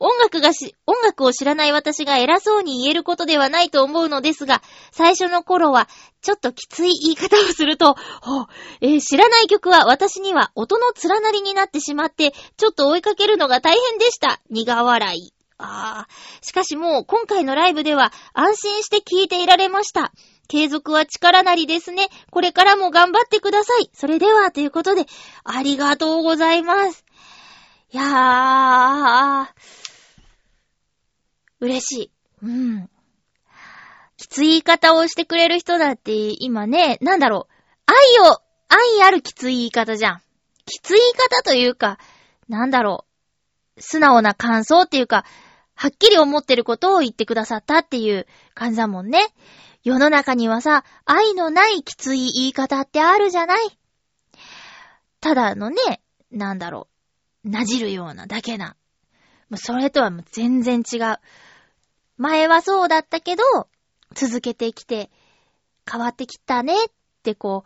[0.00, 4.60] 音楽がし、音楽を知らない私が偉そうに言えることではないと思うのですが、
[4.90, 5.88] 最初の頃は、
[6.20, 7.94] ちょっときつい言い方をすると、
[8.80, 14.40] えー知らない曲は私には音の連なりになってしまって、ちょっと追いかけるのが大変でした。
[14.50, 15.41] 苦笑い。
[15.62, 16.08] ああ。
[16.40, 20.12] しかしもう今回のライブでは安心して聴いていられました。
[20.48, 22.08] 継続は力なりですね。
[22.30, 23.90] これからも頑張ってください。
[23.94, 25.06] それでは、ということで、
[25.44, 27.04] ありがとうございます。
[27.92, 29.46] いやー、
[31.60, 32.10] 嬉しい。
[32.42, 32.90] うん。
[34.16, 37.52] きつい言い方をしてくれる人だって、今ね、なんだろう。
[37.86, 40.22] 愛を、愛あるきつい言い方じゃん。
[40.66, 41.98] きつい言い方というか、
[42.48, 43.06] なんだろ
[43.76, 43.80] う。
[43.80, 45.24] 素直な感想っていうか、
[45.74, 49.20] はっきり思ってることを言ってくださったっていう感じだもんね。
[49.84, 53.78] 世の中にはさ、愛のないきつい言い方ってあるじゃない
[55.20, 55.76] ただのね、
[56.30, 56.88] なんだろ
[57.44, 57.48] う。
[57.48, 58.76] なじるようなだけな。
[59.56, 61.18] それとはもう全然違う。
[62.16, 63.42] 前はそうだったけど、
[64.14, 65.10] 続けてきて、
[65.90, 66.78] 変わってきたねっ
[67.22, 67.64] てこ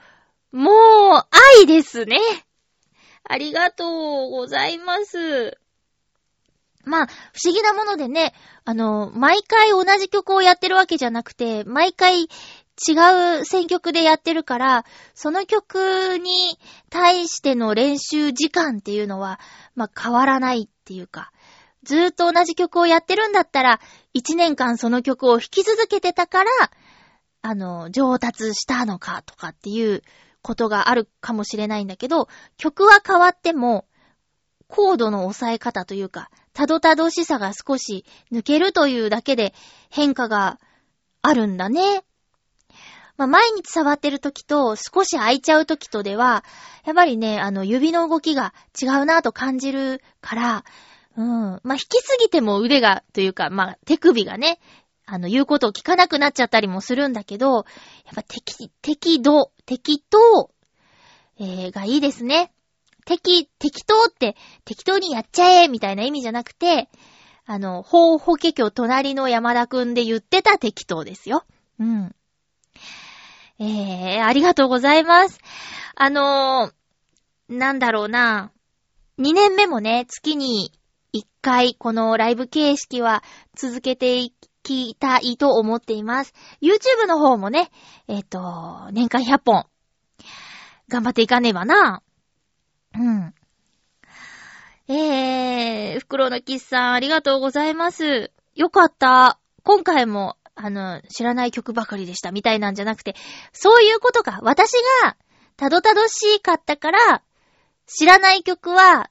[0.52, 0.72] う、もう、
[1.60, 2.18] 愛ですね。
[3.24, 5.58] ありがとうございます。
[6.86, 7.10] まあ、不
[7.44, 8.32] 思議なものでね、
[8.64, 16.58] あの、毎回同じ曲をやってるわけじゃなくて、毎回違う選曲でやってるから、その曲に
[16.88, 19.40] 対しての練習時間っていうのは、
[19.74, 21.32] まあ変わらないっていうか、
[21.82, 23.80] ずーっと同じ曲をやってるんだったら、
[24.12, 26.50] 一年間その曲を弾き続けてたから、
[27.42, 30.02] あの、上達したのかとかっていう
[30.40, 33.86] ことがあるかもしれないんだけど、曲は変わっても、
[34.68, 39.54] コードの押さえ方というか、たどたどしさが少し抜けるというだけで
[39.90, 40.58] 変化が
[41.22, 42.04] あるんだね。
[43.16, 46.44] まあ、毎日触ってる時と少し空いちゃう時とでは、
[46.84, 50.64] やっぱりね、あの、指の動きが違うなと感じるから、
[51.16, 51.26] うん。
[51.26, 54.60] まあ、弾きすぎても腕が、というか、まあ、手首がね、
[55.06, 57.64] あの、言うことを聞かなくなっちゃったりもするんだけど、やっ
[58.14, 60.50] ぱ適、適度、適当、
[61.38, 62.52] えー、がいいですね。
[63.06, 66.90] 適、適当って、適当にやっちゃえみたいな意味じゃなくて、
[67.46, 71.44] あの、法法華経隣の山田くんで言ってた適当ですよ。
[71.78, 72.14] うん。
[73.58, 75.38] えー、ありがとうございます。
[75.94, 78.50] あのー、なんだろうな。
[79.18, 80.72] 2年目もね、月に
[81.14, 83.22] 1回このライブ形式は
[83.54, 84.34] 続けてい
[84.64, 86.34] きたいと思っています。
[86.60, 87.70] YouTube の方もね、
[88.08, 89.66] えっ、と、年間100本、
[90.88, 92.02] 頑張っていかねばな。
[92.98, 93.34] うん。
[94.88, 98.30] えー、袋のキスさん、ありがとうございます。
[98.54, 99.38] よかった。
[99.64, 103.14] 今回も、あの、知らない曲ばかりでした、みたいなんじゃなくて、
[103.52, 104.38] そういうことか。
[104.42, 104.72] 私
[105.02, 105.16] が、
[105.56, 107.22] たどたどしかったから、
[107.86, 109.10] 知らない曲は、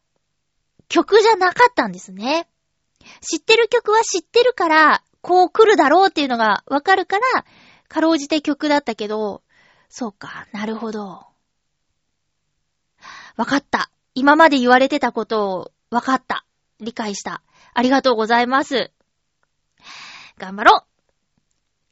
[0.88, 2.48] 曲じゃなかったんですね。
[3.22, 7.46] 知ってる曲は知ってるから、こう来るだろうっていうのがわかるから、
[7.88, 9.44] かろうじて曲だったけど、
[9.90, 11.35] そうか、なるほど。
[13.38, 13.90] わかった。
[14.14, 16.46] 今まで言われてたことをわかった。
[16.80, 17.42] 理解した。
[17.74, 18.92] ありがとうございます。
[20.38, 20.86] 頑張ろ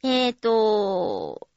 [0.04, 0.08] う。
[0.08, 1.48] えーと、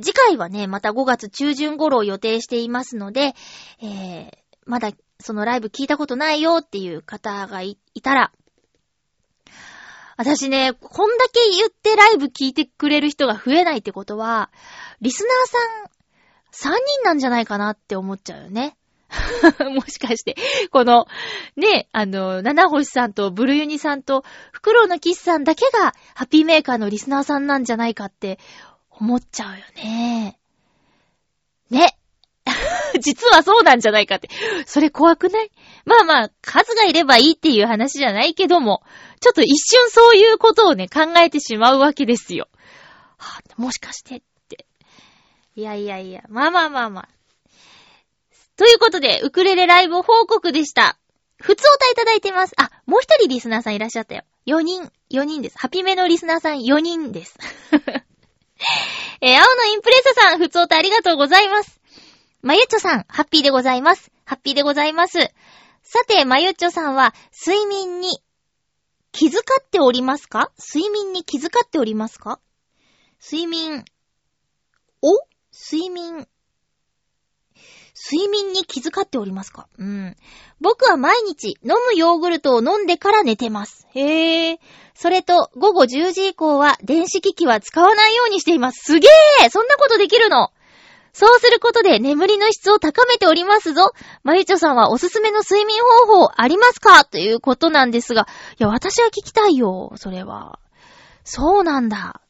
[0.00, 3.34] 次回はね、また5月中旬頃を予定していますので、
[3.80, 4.30] えー、
[4.64, 8.32] まだそのライブ聞いたことないよっていう方がいいたら、
[10.16, 14.50] 私ね、こんだけ言ってライブ聞いてくれる人が増えないってことは、
[15.00, 15.97] リスナーさん
[16.52, 16.74] 3人
[17.04, 18.76] なんじゃないかなって思っちゃうよね。
[19.74, 20.36] もしかして、
[20.70, 21.06] この、
[21.56, 28.38] ね、あの、七星さんとブルユニさんと、フクロウのキスさんだけが、ハッピーメーカーのリスナーさんなんじゃないかって、
[28.90, 30.38] 思っちゃうよね。
[31.70, 31.96] ね。
[33.00, 34.28] 実はそうなんじゃないかって。
[34.66, 35.50] それ怖くない？
[35.84, 38.82] まあまあ、数がいればいいっていう話じゃないけども、
[39.20, 42.48] ちょっと一瞬そういうことをね、考えてしまうわけですよ。
[43.16, 44.27] はあ、もしかしてって。
[45.58, 47.08] いやいやいや、まあまあまあまあ。
[48.56, 50.96] ということで、ウクレレライブ報告でした。
[51.42, 52.54] 普通お歌いただいてます。
[52.56, 54.22] あ、もう一人リスナーさんいらっしゃったよ。
[54.46, 55.58] 4人、4人です。
[55.58, 57.36] ハピメのリスナーさん4人です。
[59.20, 61.80] えー青のインプレッサさん、普通お歌ありがとうございます。
[62.42, 64.12] まゆっちょさん、ハッピーでございます。
[64.26, 65.18] ハッピーでございます。
[65.82, 68.22] さて、まゆっちょさんは、睡眠に
[69.10, 70.52] 気遣っておりますか？
[70.72, 72.38] 睡眠に気遣っておりますか？
[73.20, 73.84] 睡眠、
[75.02, 75.08] お
[75.52, 76.26] 睡眠、
[77.94, 79.68] 睡眠に気遣っておりますか？
[79.78, 80.16] うん。
[80.60, 83.86] 僕は毎日飲むヨーグルトを飲んでから寝てます。
[83.94, 84.60] へえ。
[84.94, 88.82] それと、午後10時以降は電子機器は使わないようにしています。
[88.84, 89.08] すげ
[89.44, 90.50] えそんなことできるの？
[91.12, 93.92] そうすることで眠りの質を高めておりますぞ。
[94.22, 97.04] まゆちょさんはおすすめの睡眠方法ありますか？
[97.04, 98.28] ということなんですが、
[98.60, 100.60] いや、私は聞きたいよ、それは。
[101.24, 102.20] そうなんだ。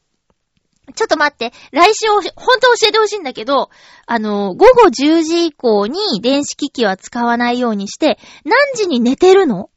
[0.95, 1.53] ちょっと待って。
[1.71, 2.23] 来週、本
[2.59, 3.69] 当教えてほしいんだけど、
[4.05, 9.69] あの、午後10時以降に電子機器は使わないようにして、何時に寝てるの？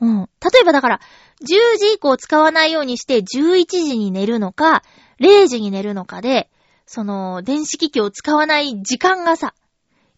[0.00, 0.28] うん。
[0.40, 1.00] 例えばだから、
[1.42, 4.82] 10時以降使わないようにして、11時に寝るのか、
[5.20, 6.50] 0時に寝るのかで、
[6.86, 9.54] その、電子機器を使わない時間がさ、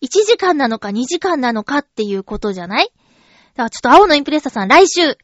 [0.02, 2.86] 1時間なのか2時間なのかっていうことじゃない？
[2.86, 5.16] だからちょっと青のインプレッサさん来週、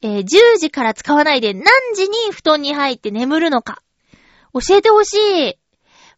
[0.00, 3.82] えー、10時から使わないで何時に布団に入って眠るのか。
[4.52, 5.58] 教えてほしい。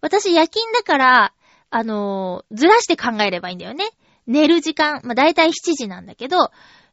[0.00, 1.34] 私夜勤だから、
[1.70, 3.84] あのー、ずらして考えればいいんだよね。
[4.26, 6.50] 寝る時間、まあ、だいたい7時なんだけど、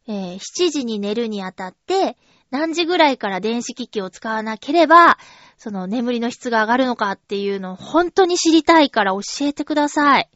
[0.07, 2.17] えー、7時に寝るにあたって、
[2.49, 5.17] 何時ぐらいから電子機器を使わなければ、
[5.57, 10.29] その眠りの質が上がるのかっていうのを本当に知りたいから教えてください。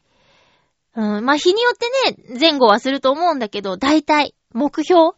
[0.94, 5.12] うん、まあ、日によってね、前後はすると思うんだけど、だいたい目標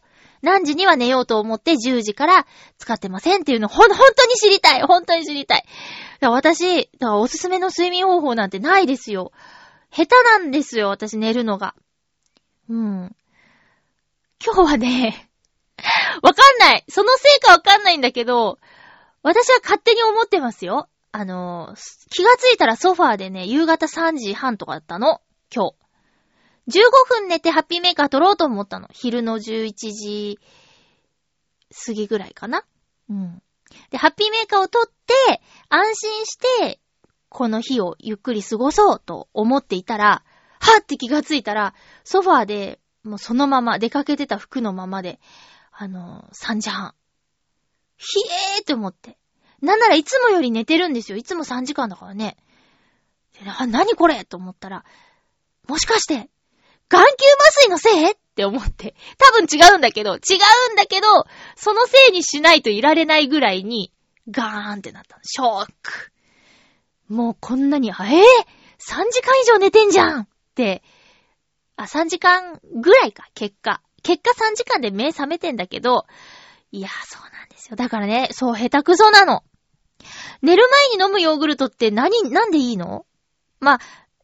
[0.45, 2.45] 何時には寝ようと思って10時から
[2.77, 5.61] 使ってませんっていうの、ほん、本当に知りたい本当に知りたい。
[5.61, 5.69] だか
[6.27, 9.31] ら私、だからおすすめの睡眠方法なんてないですよ。
[9.91, 11.73] 下手なんですよ、私寝るのが。
[12.69, 13.15] うん。
[14.45, 15.31] 今日はね、
[16.21, 18.59] わかんないそのせいかわかんないんだけど、
[19.23, 20.89] 私は勝手に思ってますよ。
[21.11, 21.73] あの、
[22.11, 25.21] 気がついたらソファーでね、夕方3時半とかだったの。
[25.53, 25.84] 今日。
[26.67, 26.71] 15
[27.07, 28.87] 分寝てハッピーメーカー撮ろうと思ったの。
[28.91, 30.39] 昼の11時
[31.85, 32.63] 過ぎぐらいかな。
[33.09, 33.41] うん。
[33.89, 36.79] で、ハッピーメーカーを撮って、安心して、
[37.29, 40.23] この日をゆっくり過ごそうと思っていたら、
[40.59, 45.19] はって気がついたら、ソファーで、もうそのまま、出かけてた服のままで、
[45.71, 46.95] あの3時半。
[47.97, 48.05] ひ
[48.55, 49.17] えーって思って。
[49.61, 51.17] なんならいつもより寝てるんですよ。
[51.17, 52.37] いつも3時間だからね。
[53.33, 54.85] であ、何これと思ったら、
[55.67, 56.29] もしかして、
[56.89, 57.07] 眼球
[57.39, 58.11] 麻酔のせい？
[58.11, 58.95] って思って。
[59.17, 60.17] 多分違うんだけど、違
[60.69, 61.07] うんだけど、
[61.55, 63.91] そのせいにしないといられないぐらいに、
[64.29, 65.19] ガーンってなった。
[65.23, 66.11] ショック。
[67.07, 70.83] もうこんなに、えぇ、ー、!3 時間以上寝てんじゃんって、
[71.77, 73.81] あ、3時間ぐらいか、結果。
[74.03, 76.05] 結果3時間で目覚めてんだけど、
[76.71, 77.75] いや、そうなんですよ。
[77.75, 79.43] だからね、そう、下手くそなの。
[80.41, 83.05] 寝る前に飲むヨーグルトって何、なんでいいの？
[83.59, 83.79] まあ、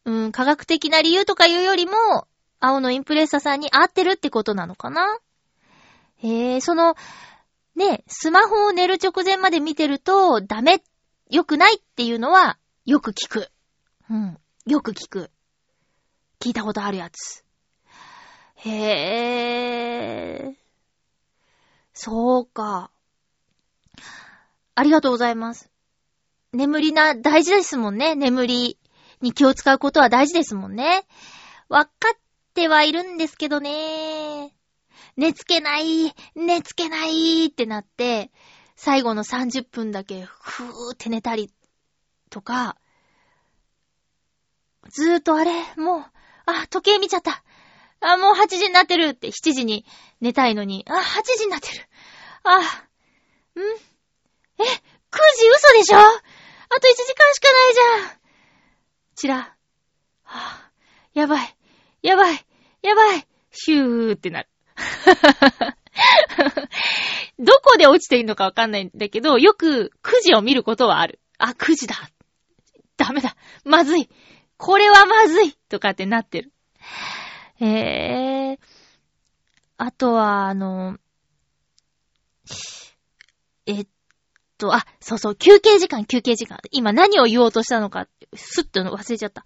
[0.05, 2.27] うん、科学的な理由とかいうよりも、
[2.61, 5.19] 青のインプレッサさんに合ってるってことなのかな？
[6.17, 6.95] へえ、その、
[7.75, 10.83] ね、スマホを寝る直前まで見てると、ダメ、
[11.29, 13.49] 良くないっていうのは、よく聞く。
[14.09, 14.37] うん、
[14.67, 15.31] よく聞く。
[16.39, 17.43] 聞いたことあるやつ。
[18.55, 18.69] へ
[20.49, 20.55] え。
[21.93, 22.91] そうか。
[24.75, 25.71] ありがとうございます。
[26.53, 28.13] 眠りな、大事ですもんね。
[28.13, 28.77] 眠り
[29.21, 31.05] に気を使うことは大事ですもんね。
[31.69, 32.17] わかっ
[32.51, 34.53] ってはいるんですけどね。
[35.15, 38.29] 寝つけない、寝つけないってなって、
[38.75, 41.49] 最後の30分だけふーって寝たり
[42.29, 42.75] とか、
[44.89, 46.05] ずーっとあれ、もう、
[46.45, 47.41] あ、時計見ちゃった。
[48.01, 49.85] あ、もう8時になってるって7時に
[50.19, 51.87] 寝たいのに、あ、8時になってる。
[52.43, 52.59] あ、ん？
[52.59, 52.63] え、
[54.63, 54.69] 9時
[55.47, 55.99] 嘘でしょ？
[55.99, 56.07] あと
[56.87, 57.83] 1時間しかないじゃ
[58.15, 58.19] ん。
[59.15, 59.37] ちら。
[59.37, 59.55] は
[60.23, 60.71] あ、
[61.13, 61.55] やばい。
[62.01, 62.45] やばい
[62.81, 64.49] やばいヒューってなる。
[67.39, 71.19] どこで落ちているのかわかんないんだけど、よく9時を見ることはある。
[71.37, 71.95] あ、9時だ。
[72.97, 73.35] ダメだ。
[73.65, 74.09] まずい。
[74.57, 76.51] これはまずいとかってなってる。
[77.59, 78.59] えー。
[79.77, 80.97] あとは、あの、
[83.65, 83.87] えっ
[84.57, 86.59] と、あ、そうそう、休憩時間、休憩時間。
[86.71, 89.45] 今何を言おうとしたのか、すっと忘れちゃった。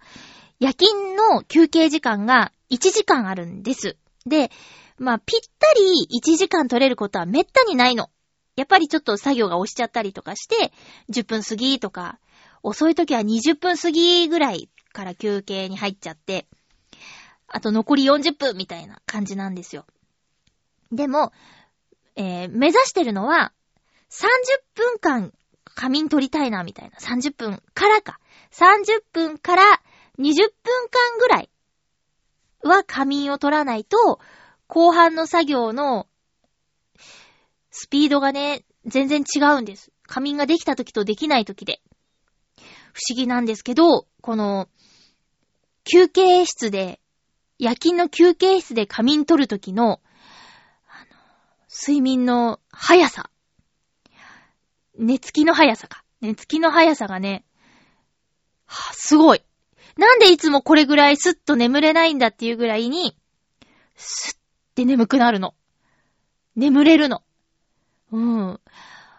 [0.58, 3.96] 夜勤の休憩時間が1時間あるんです。
[4.24, 4.50] で、
[4.98, 8.10] まあ、ぴったり1時間取れることはめったにないの。
[8.56, 10.72] やっぱりちょっと作業が押しちゃったりとかして、
[11.10, 12.18] 10分過ぎとか、
[12.62, 16.46] 遅い時は20分過ぎぐらいから休憩に入っちゃって、
[17.48, 19.84] あと残り40分みたいな感じなんですよ。
[20.90, 21.32] でも、
[22.16, 23.52] えー、目指してるのは、
[24.08, 24.22] 30
[24.74, 25.32] 分間
[25.74, 26.96] 仮眠取りたいな、みたいな。
[26.98, 28.18] 30分からか。
[28.52, 29.62] 30分から
[30.18, 31.50] 20分間ぐらい
[32.62, 34.20] は仮眠を取らないと、
[34.66, 36.08] 後半の作業の
[37.70, 39.92] スピードがね、全然違うんです。
[40.06, 41.80] 仮眠ができた時とできない時で。
[42.92, 44.68] 不思議なんですけど、この、
[45.84, 47.00] 休憩室で、
[47.58, 50.00] 夜勤の休憩室で仮眠取るときの、
[50.88, 51.16] あの、
[51.70, 53.30] 睡眠の速さ。
[54.98, 56.02] 寝つきの速さか。
[56.22, 57.44] 寝つきの速さがね、
[58.64, 59.44] はすごい。
[59.96, 63.16] なんでいつもこれぐらいスッと眠れないんだっていうぐらいに、
[63.94, 64.38] スッっ
[64.74, 65.54] て眠くなるの。
[66.54, 67.22] 眠れるの。
[68.12, 68.60] うん。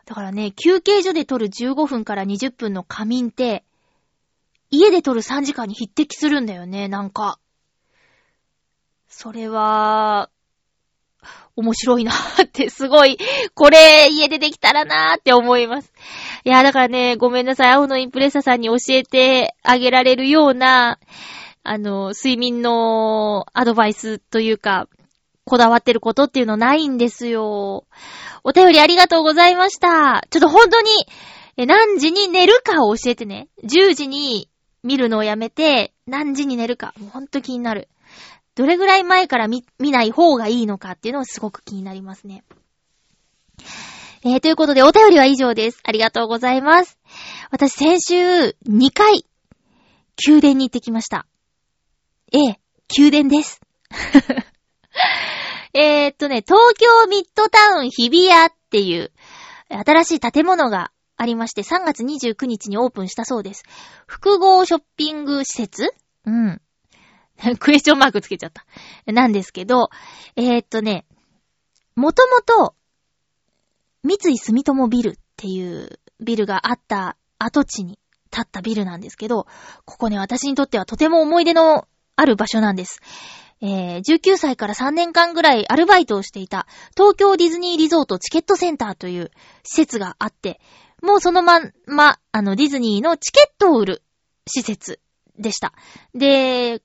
[0.05, 3.63] だからね、休憩所で撮る15分から20分の仮眠って、
[4.69, 7.39] 家で撮る3時間に匹敵するんだよね、なんか。
[9.07, 10.29] それは、
[11.55, 13.17] 面白いなーってすごい、
[13.55, 15.91] これ家でできたらなーって思います。
[16.47, 17.71] いや、だからね、ごめんなさい。
[17.73, 20.97] 青のインプレッサさんに教えてあげられるような、
[21.61, 24.87] あの、睡眠のアドバイスというか、
[25.43, 27.83] こだわってることっていうのないんですよ。
[28.45, 30.25] お便りありがとうございました。
[30.29, 30.89] ちょっと本当に、
[31.57, 33.49] え、何時に寝るかを教えてね。
[33.65, 34.49] 10時に
[34.83, 36.93] 見るのをやめて、何時に寝るか。
[36.97, 37.89] もうほんと気になる。
[38.55, 42.45] どれぐらい前から見、見ない方がいいのかっていうのをすごく気になりますね。
[44.23, 45.79] えー、ということでお便りは以上です。
[45.83, 46.97] ありがとうございます。
[47.51, 49.25] 私先週2回、
[50.27, 51.27] 宮殿に行ってきました。
[52.33, 52.59] ええ、
[52.97, 53.61] 宮殿です。
[55.73, 59.11] えっとね、東京ミッドタウン日比谷っていう、
[59.69, 63.63] 新しい建物がありまして、3月29日にオープンしたそうです。
[64.07, 65.93] 複合ショッピング施設？
[66.25, 66.61] うん。
[67.59, 68.65] クエスチョンマークつけちゃった。
[69.11, 69.89] なんですけど、
[70.35, 71.05] えー、っとね、
[71.95, 72.73] もともと、
[74.07, 77.99] 三井住友ビルっていうビルがあった跡地に
[78.31, 79.47] 建ったビルなんですけど、
[79.83, 83.01] ここね、私にとってはとても思い出のある場所なんです。
[83.59, 89.31] えー、19歳から3年間ぐらいアルバイトをしていた東京ディズニーリゾートチケットセンターという
[89.63, 90.61] 施設があって、
[91.01, 94.03] もうそのまんま、あのディズニーのチケットを売る
[94.47, 95.01] 施設
[95.37, 95.73] でした。
[96.13, 96.81] で、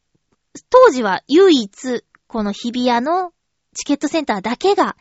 [0.71, 3.33] 当時は唯一、この日比谷の
[3.75, 4.97] チケットセンターだけが、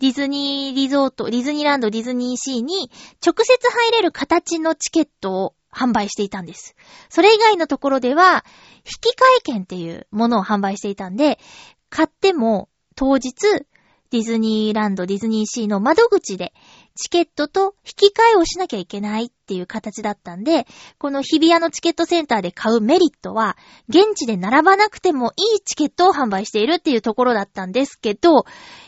[0.00, 2.88] ディズニーリゾート、ディズニーランド、ディズニーシーに
[3.24, 6.76] 直接入れる形のチケットを販売していたんです。
[7.08, 8.44] それ以外のところでは、
[8.84, 11.40] 引き換え券っていうものを販売していたんで、
[11.90, 13.34] 買っても当日、
[14.10, 16.54] ディズニーランド、ディズニーシーの窓口で
[16.98, 20.66] チケットと引き換えをしなきゃいけないっていう形だったんで、
[20.98, 23.56] この日比谷のチケットセンターで買うメリットは、
[23.88, 28.44] 現地で並ばなくてもいいチケットを販売しているっていうところだったんですけど、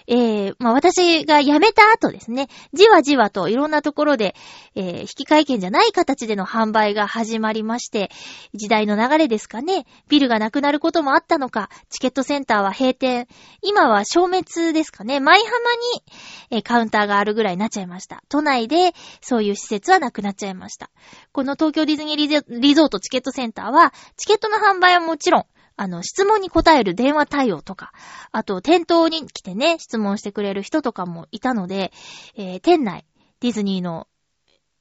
[0.09, 4.35] えー、まあ、私が辞めた後ですね、じわじわといろんなところで、
[4.75, 8.11] えー、引き換え券じゃない形での販売が始まりまして、
[8.53, 13.29] 時代の流れですかね、ビルがなくなることもあったのか、チケットセンターは閉店、
[13.63, 16.03] 今は消滅ですかね、舞浜に、
[16.51, 18.00] えー、カウンターがあるぐらいになっちゃいました。
[18.29, 20.91] 都内でそういう施設はなくなっちゃいました。
[21.33, 25.45] この東京ディズニーリゾートチケットセンターは、チケットの販売はもちろん、
[25.77, 27.93] あの、質問に答える電話対応とか、
[28.33, 31.91] あと、店頭に来てね、質問してくれる人とかもいたので、
[32.37, 33.07] えー、店内、
[33.41, 34.07] ディズニーの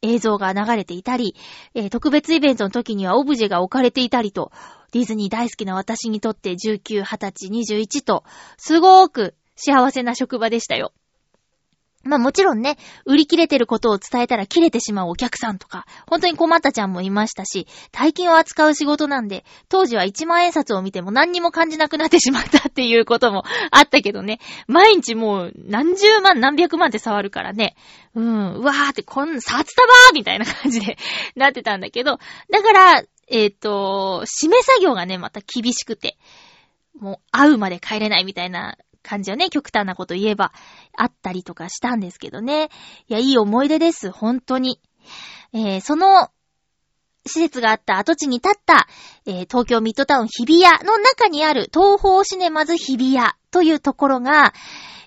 [0.01, 1.35] 映像が流れていたり、
[1.73, 4.51] えー、特別イベントの時にはオブジェが置かれていたりと、
[4.91, 8.23] ディズニー大好きな私にとって19、20歳、21と、
[8.57, 10.93] すごーく幸せな職場でしたよ。
[12.03, 27.75] まあもちろんね、売り切れてることを伝えたら切れてしまうお客さんとか、本当に困ったちゃんもいましたし、大金を扱う仕事なんで、当時は1万円札を見ても何にも感じなくなってしまったっていうこともあったけどね、毎日もう何十万何百万って触るからね、
[28.15, 30.97] うん、うわーってこん、札束ーみたいな感じで
[31.35, 32.17] なってたんだけど、
[32.49, 36.17] だから、えっ、ー、と、締め作業がね、また厳しくて、
[36.97, 40.51] もう会うまで帰れないみたいな感じはね、極端なこと言えば
[40.95, 42.69] あったりとかしたんですけどね。
[43.07, 44.79] いや、いい思い出です、本当に。
[45.53, 46.29] えー、その、
[47.25, 48.87] 施設があった跡地に立った、
[49.25, 54.53] えー、東京ミッドタウン日比谷の中にある東方シネマズ日比谷というところが、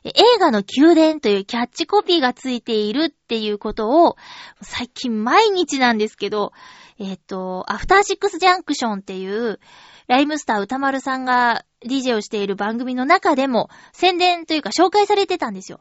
[0.05, 4.17] 映画の宮殿というキャッチコピーがついているっていうことを、
[4.61, 6.53] 最近毎日なんですけど、
[6.99, 9.61] えっ、ー、と、アフターシックスジャンクションっていう、
[10.13, 15.81] ライムスター歌丸さんが DJ をしている番組の中でも宣伝というか紹介されてたんですよ。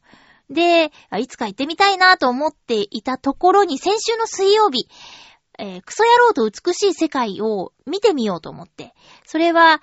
[0.50, 4.88] で、いつか行ってみたいなと思っていたところに先週の水曜日、
[5.60, 8.94] えー、クソ野郎と美しい世界を見てみようと思って。
[9.26, 9.82] それは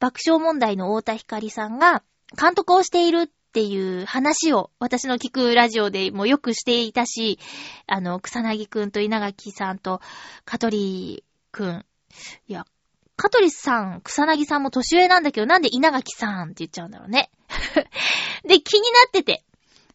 [0.00, 2.02] 爆笑問題の太田光さんが
[2.36, 7.38] 監督をしているっていう話を私の聞くラジオでもよくしていたし、
[7.86, 10.00] あの、草薙くんと稲垣さんと
[10.44, 11.86] 香取くん。
[12.48, 12.66] いや、
[13.16, 17.30] カトリスさん、草薙さんも年上なんだけど、なんで稲垣さんって言っちゃうんだろうね。
[18.44, 19.44] で、気になってて。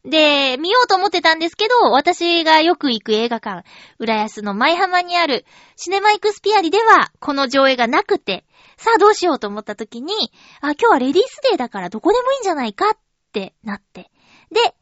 [0.06, 3.66] で、見ようと思ってたんですけど、私がよく行く映画館、
[3.98, 5.46] 浦安の舞浜にある
[5.76, 8.46] シネマイクスピアリでは、この上映がなくて、
[8.78, 10.14] さあどうしようと思った時に、
[10.62, 12.98] あ、今日はレディースデーだからどこでもいいんじゃないかっ
[13.34, 14.10] てなって。
[14.52, 14.74] で、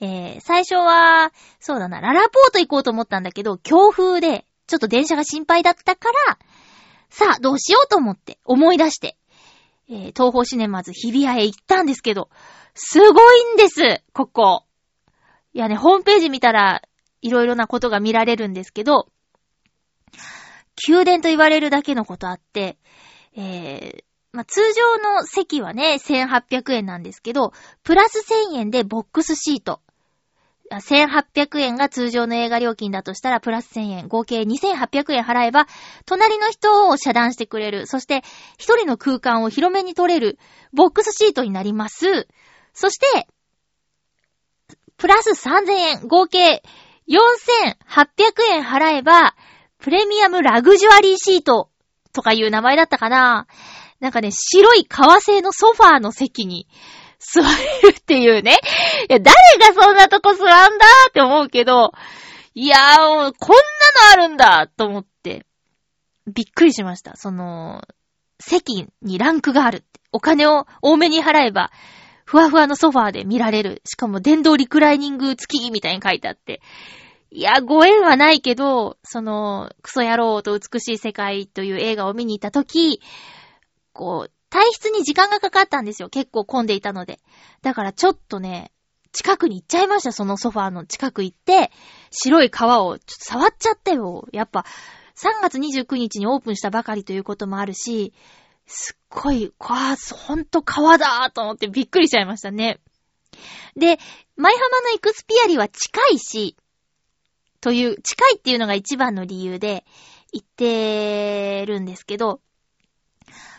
[0.00, 6.38] えー、最初は、そうだな、ララポート行こうと思ったんだけど、強風で、ちょっと電車が心配だったから、
[7.18, 9.16] さあ、どうしようと思って、思い出して、
[9.88, 12.28] えー、東方シネマズ日比谷へ行ったんですけど、
[12.74, 14.64] すごいんです、ここ。
[15.54, 16.82] いやね、ホームページ見たら、
[17.22, 19.08] いろいろなことが見られるんですけど、
[20.86, 22.76] 宮殿と言われるだけのことあって、
[23.34, 28.18] えー、まあ、通常の席はね、1800円なんですけど、プラス
[28.52, 29.80] 1000円でボックスシート。
[30.72, 35.66] 1800円が通常の映画料金だとしたら、プラス1000円、合計2800円払えば、
[36.04, 38.22] 隣の人を遮断してくれる、そして、
[38.58, 40.38] 一人の空間を広めに取れる、
[40.72, 42.26] ボックスシートになります。
[42.72, 43.28] そして、
[44.96, 46.62] プラス3000円、合計
[47.08, 48.16] 4800
[48.50, 49.34] 円払えば、
[49.78, 51.70] プレミアムラグジュアリーシート
[52.12, 53.46] とかいう名前だったかな。
[54.00, 56.66] なんかね、白い革製のソファーの席に
[57.32, 58.58] 座れるっていうね。
[59.08, 59.34] いや、誰
[59.74, 61.92] がそんなとこ座んだって思うけど、
[62.54, 63.32] いやー、こんなの
[64.12, 65.44] あるんだと思って、
[66.26, 67.16] びっくりしました。
[67.16, 67.82] その、
[68.38, 69.86] 席にランクがあるって。
[70.12, 71.70] お金を多めに払えば、
[72.24, 73.82] ふわふわのソファーで見られる。
[73.84, 76.62] しかも電動リクライニング付きみたいに書いてあって。
[77.30, 83.02] いや、ご縁はないけど、その、クソ野郎と美しい世界という映画を見に行ったとき、
[83.92, 86.08] こう、退出に時間がかかったんですよ。
[86.08, 87.20] 結構混んでいたので。
[87.60, 88.72] だからちょっとね、
[89.12, 90.12] 近くに行っちゃいました。
[90.12, 91.70] そのソファーの近く行って、
[92.10, 94.26] 白い革をちょっと触っちゃったよ。
[94.32, 94.64] やっぱ、
[95.16, 98.14] 3月29日にオープンしたばかりということもあるし、
[98.66, 102.80] すっごい、わー、ほんと革だーと思ってびっくりしちゃいましたね。
[103.76, 103.98] で、
[104.36, 106.56] 舞浜のイクスピアリは近いし、
[107.60, 109.84] という、近いっていうのが一番の理由で
[110.32, 112.40] 行ってるんですけど、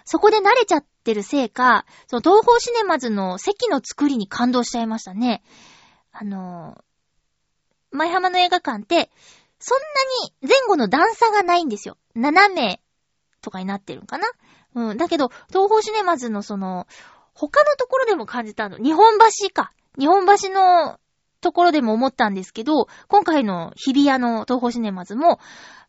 [0.07, 5.43] そこで慣れちゃってるせいか、その東方シネマズの席の作りに感動しちゃいましたね。
[6.13, 6.77] あの、
[7.91, 9.11] 舞浜の映画館って、
[9.59, 9.83] そんな
[10.47, 11.97] に前後の段差がないんですよ。
[12.15, 12.79] 斜め
[13.41, 14.29] とかになってるんかな
[14.75, 14.97] うん。
[14.97, 16.87] だけど、東方シネマズのその、
[17.33, 18.77] 他のところでも感じたの。
[18.77, 19.73] 日本橋か。
[19.99, 21.01] 日本橋の
[21.41, 25.41] ところでも思ったんですけど、今回の日比谷の東方シネマズも、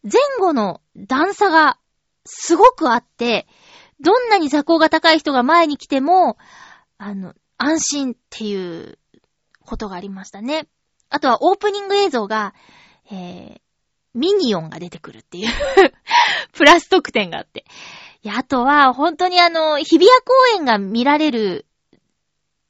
[0.02, 1.78] 前後の段差が
[2.24, 3.46] すごくあって、
[4.00, 6.36] どんなに座高が高い人が前に来ても、
[6.98, 8.98] あの、安心っていう
[9.64, 10.68] ことがありましたね。
[11.10, 12.54] あとはオープニング映像が、
[13.10, 13.60] えー、
[14.14, 15.48] ミニオンが出てくるっていう
[16.52, 17.64] プラス特典があって。
[18.22, 21.66] いや、あとは、本当にあの、日比谷公園が見られる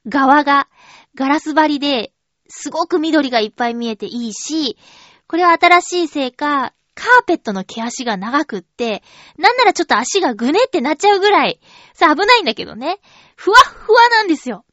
[0.06, 0.68] 側が
[1.14, 2.12] ガラス張りで、
[2.48, 4.78] すごく緑がいっぱい見えていいし、
[5.26, 9.04] これは新しいせいか、カーペットの毛足が長くって、
[9.36, 11.60] なんならちょっと足がぐねってなっちゃうぐらい、
[11.94, 12.98] さ危ないんだけどね。
[13.36, 14.64] ふわっふわなんですよ。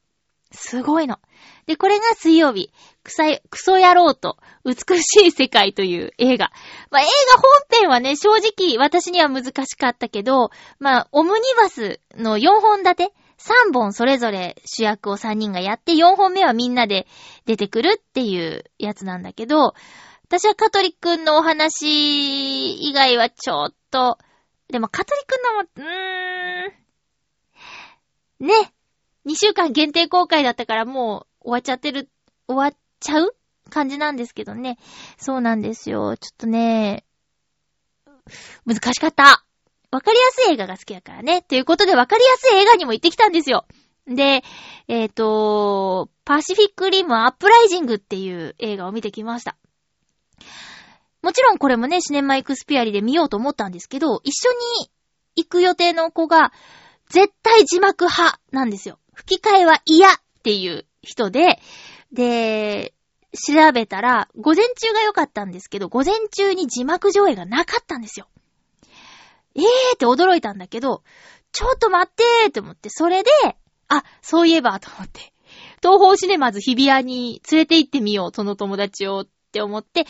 [0.52, 1.20] すごいの。
[1.68, 2.72] で、これが水曜日、
[3.04, 6.52] クサい、クソ野郎と美しい世界という映画。
[6.90, 10.50] まあ、映画本編はね、正直私には難しかったけど、
[10.80, 17.06] まあ、オムニバスの4本立て、3本それぞれ主役を3人がやって、4本目はみんなで
[17.46, 19.76] 出てくるっていうやつなんだけど、
[20.28, 24.18] 私はカトリックのお話以外はちょっと、
[24.70, 28.74] でもカトリックのも、うーん、ね、
[29.28, 32.10] 2週間限定公開だったからもう終わっちゃってる、
[32.48, 33.36] 終わっちゃう
[33.70, 34.80] 感じなんですけどね。
[35.18, 36.18] そうなんですよ。
[36.18, 37.06] ちょっとね、
[38.66, 39.46] 難しかった。
[39.92, 41.44] わかりやすい映画が好きだからね。
[41.44, 43.68] ということでわかりやすい映画にも行ってきたんですよ。
[44.08, 44.44] で、
[44.88, 49.56] えっ、と、パシフィックリムアップライジングっていう映画を見てきました。
[51.22, 54.92] もちろんこれもね、シネマエクスピアリで見ようと思ったんですけど、一緒に
[55.36, 56.52] 行く予定の子が、
[57.10, 59.00] 絶対字幕派なんですよ。
[59.14, 60.12] 吹き替えは嫌っ
[60.44, 61.60] ていう人で、
[62.12, 62.94] で、
[63.34, 68.28] 調べたら、午前中が良かったんですけど、午前中に字幕上映がなかったんですよ。
[69.56, 69.64] えー
[69.96, 71.04] って驚いたんだけど、
[71.52, 73.32] ちょっと待ってーって思って、それで、
[73.88, 75.34] あ、そういえばと思って、
[75.82, 80.06] 東方シネマズ日比谷に連れて行ってみよう、その友達をっって思って、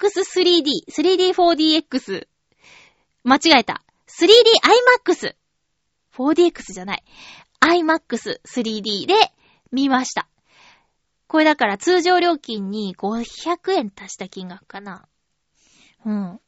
[0.00, 2.26] 4DX3D、3D4DX、
[3.22, 3.84] 間違えた。
[4.08, 4.28] 3D
[5.06, 5.36] IMAX。
[6.12, 7.04] 4DX じゃない。
[7.60, 9.14] IMAX3D で
[9.70, 10.28] 見ました。
[11.28, 15.06] これだから通常料金に500円足した金額かな。
[16.04, 16.40] うん。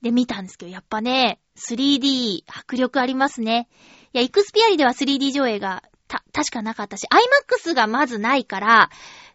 [0.00, 3.68] で見たんですけど、やっぱね、3D 迫力ありますね。
[4.14, 8.90] いや、イクスピアリでは 3D 上映がた、確かなかったし、IMAX がまずないから、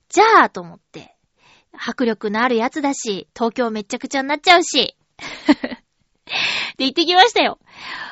[0.10, 1.16] じゃあと思って。
[1.74, 4.96] 迫力のあるやつだし、東京めっちゃくちゃになっちゃうし。
[6.78, 7.60] で、行ってきましたよ。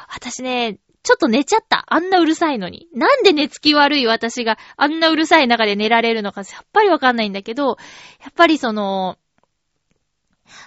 [0.08, 1.86] 私ね、ちょっと寝ちゃった。
[1.88, 2.88] あんなうるさいのに。
[2.94, 7.78] なんで寝つき悪い私があんなうるさい中で寝られるのかさっぱりわかんないんだけど、
[8.22, 9.18] やっぱりその、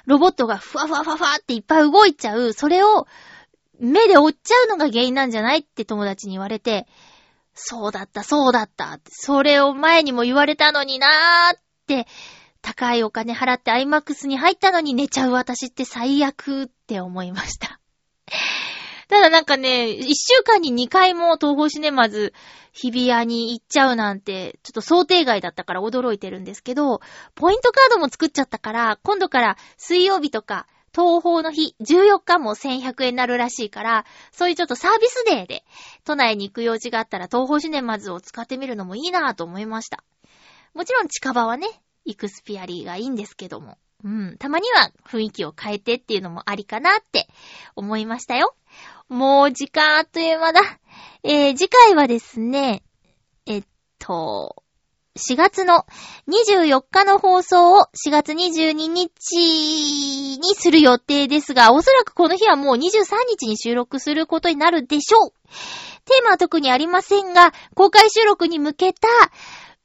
[0.06, 3.06] ロボットがふわふわふわふわっていっぱい動いちゃう、それを
[3.78, 6.86] 目で追っちゃうのが原因なんじゃないって友達に言われて、
[7.54, 12.06] そうだった、そうだった、それを前にも言われたのになーって、
[12.62, 17.80] 高いお金払って IMAX に入ったのに寝ちゃう私って最悪って思いました。
[19.08, 22.32] ただなんかね、一週間に2回も東方シネマズ
[22.72, 27.00] 日比谷に行っちゃうなんて、ちょっと想定外だったから驚いてるんですけど、
[27.34, 35.64] ポイントカードも作っちゃったから、今度から水曜日とか、東方の日、14日も1100円になるらしいから、そういうちょっとサービスデーで、
[36.04, 40.04] 都内に行く用事があったら東方シネマズを使ってみるのもいいなぁと思いました。
[40.74, 41.66] もちろん近場はね、
[42.04, 43.78] イクスピアリーがいいんですけども。
[44.04, 44.36] うん。
[44.38, 47.28] たまには雰囲気を変えてっていうのもありかなって
[47.76, 48.54] 思いましたよ。
[49.08, 50.60] もう時間あっという間だ。
[51.22, 52.82] えー、次回はですね、
[53.46, 53.64] えっ
[53.98, 54.62] と、
[55.16, 55.84] 4月の
[56.26, 62.80] 24日の放送を4月22日にする予定ですが、おそらくこの日はもう23
[63.28, 65.30] 日に収録することになるでしょう。
[66.06, 69.06] テーマは特にありませんが、公開収録に向けた、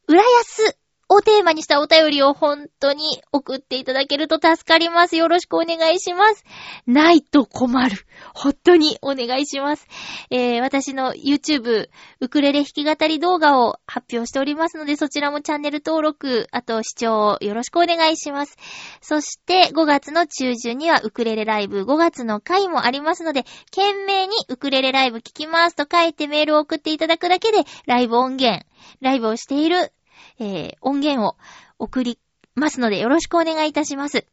[0.07, 0.77] 浦安
[1.09, 5.15] をテーマにしたお便りを本当に送っていただけると助かります。
[5.15, 6.43] よろしくお願いします。
[6.85, 7.95] ないと困る。
[8.33, 9.87] 本当にお願いします。
[10.29, 11.87] えー、私の YouTube
[12.19, 18.57] ウクレレ弾き語り動画を発表しておりますので、そちらもチャンネル登録、あと視聴よろしくお願いします。
[19.01, 28.65] そして5月の中旬にはウクレレライブ5月の回もありますので、懸命にウクレレライブ聞きますと書いてメールを送っていただくだけで、ライブ音源、
[28.99, 29.93] ライブをしている
[30.39, 31.35] えー、音源を
[31.79, 32.19] 送り
[32.55, 34.25] ますのでよろしくお願いいたします。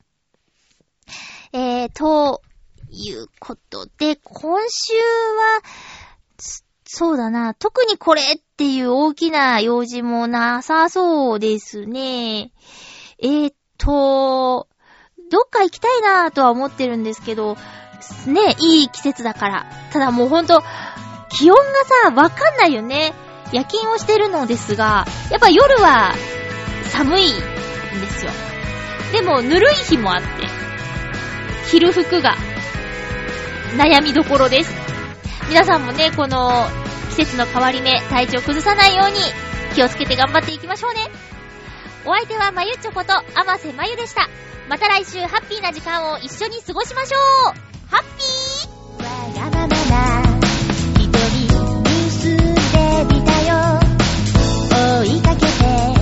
[1.52, 2.42] えー、と
[2.90, 5.62] いうことで、今週は、
[6.84, 12.52] そうだな、特にこれっていう大きな用事もなさそうですね。
[13.18, 14.68] えーと、
[15.30, 17.56] どっか行きたいなぁとは思ってるんですけど、
[18.26, 19.66] ね、いい季節だから。
[19.92, 20.62] ただもうほんと、
[21.30, 21.62] 気温が
[22.04, 23.12] さ、わかんないよね。
[23.52, 26.14] 夜勤をしてるのですが、やっぱ夜は
[26.90, 28.32] 寒いんですよ。
[29.12, 30.28] でも、ぬるい日もあって、
[31.70, 32.36] 着る服が
[33.76, 34.74] 悩みどころです。
[35.48, 36.66] 皆さんもね、この
[37.10, 39.16] 季節の変わり目、体調崩さないように
[39.74, 41.10] 気をつけて頑張っていきましょうね。
[42.04, 44.28] お相手はまゆちょこと、あませまゆでした。
[44.68, 47.54] また来週ハッピーな時間を一緒に過ごしましょう
[47.90, 50.23] ハッピー
[53.46, 53.54] よ。
[55.04, 55.93] 追いかけて。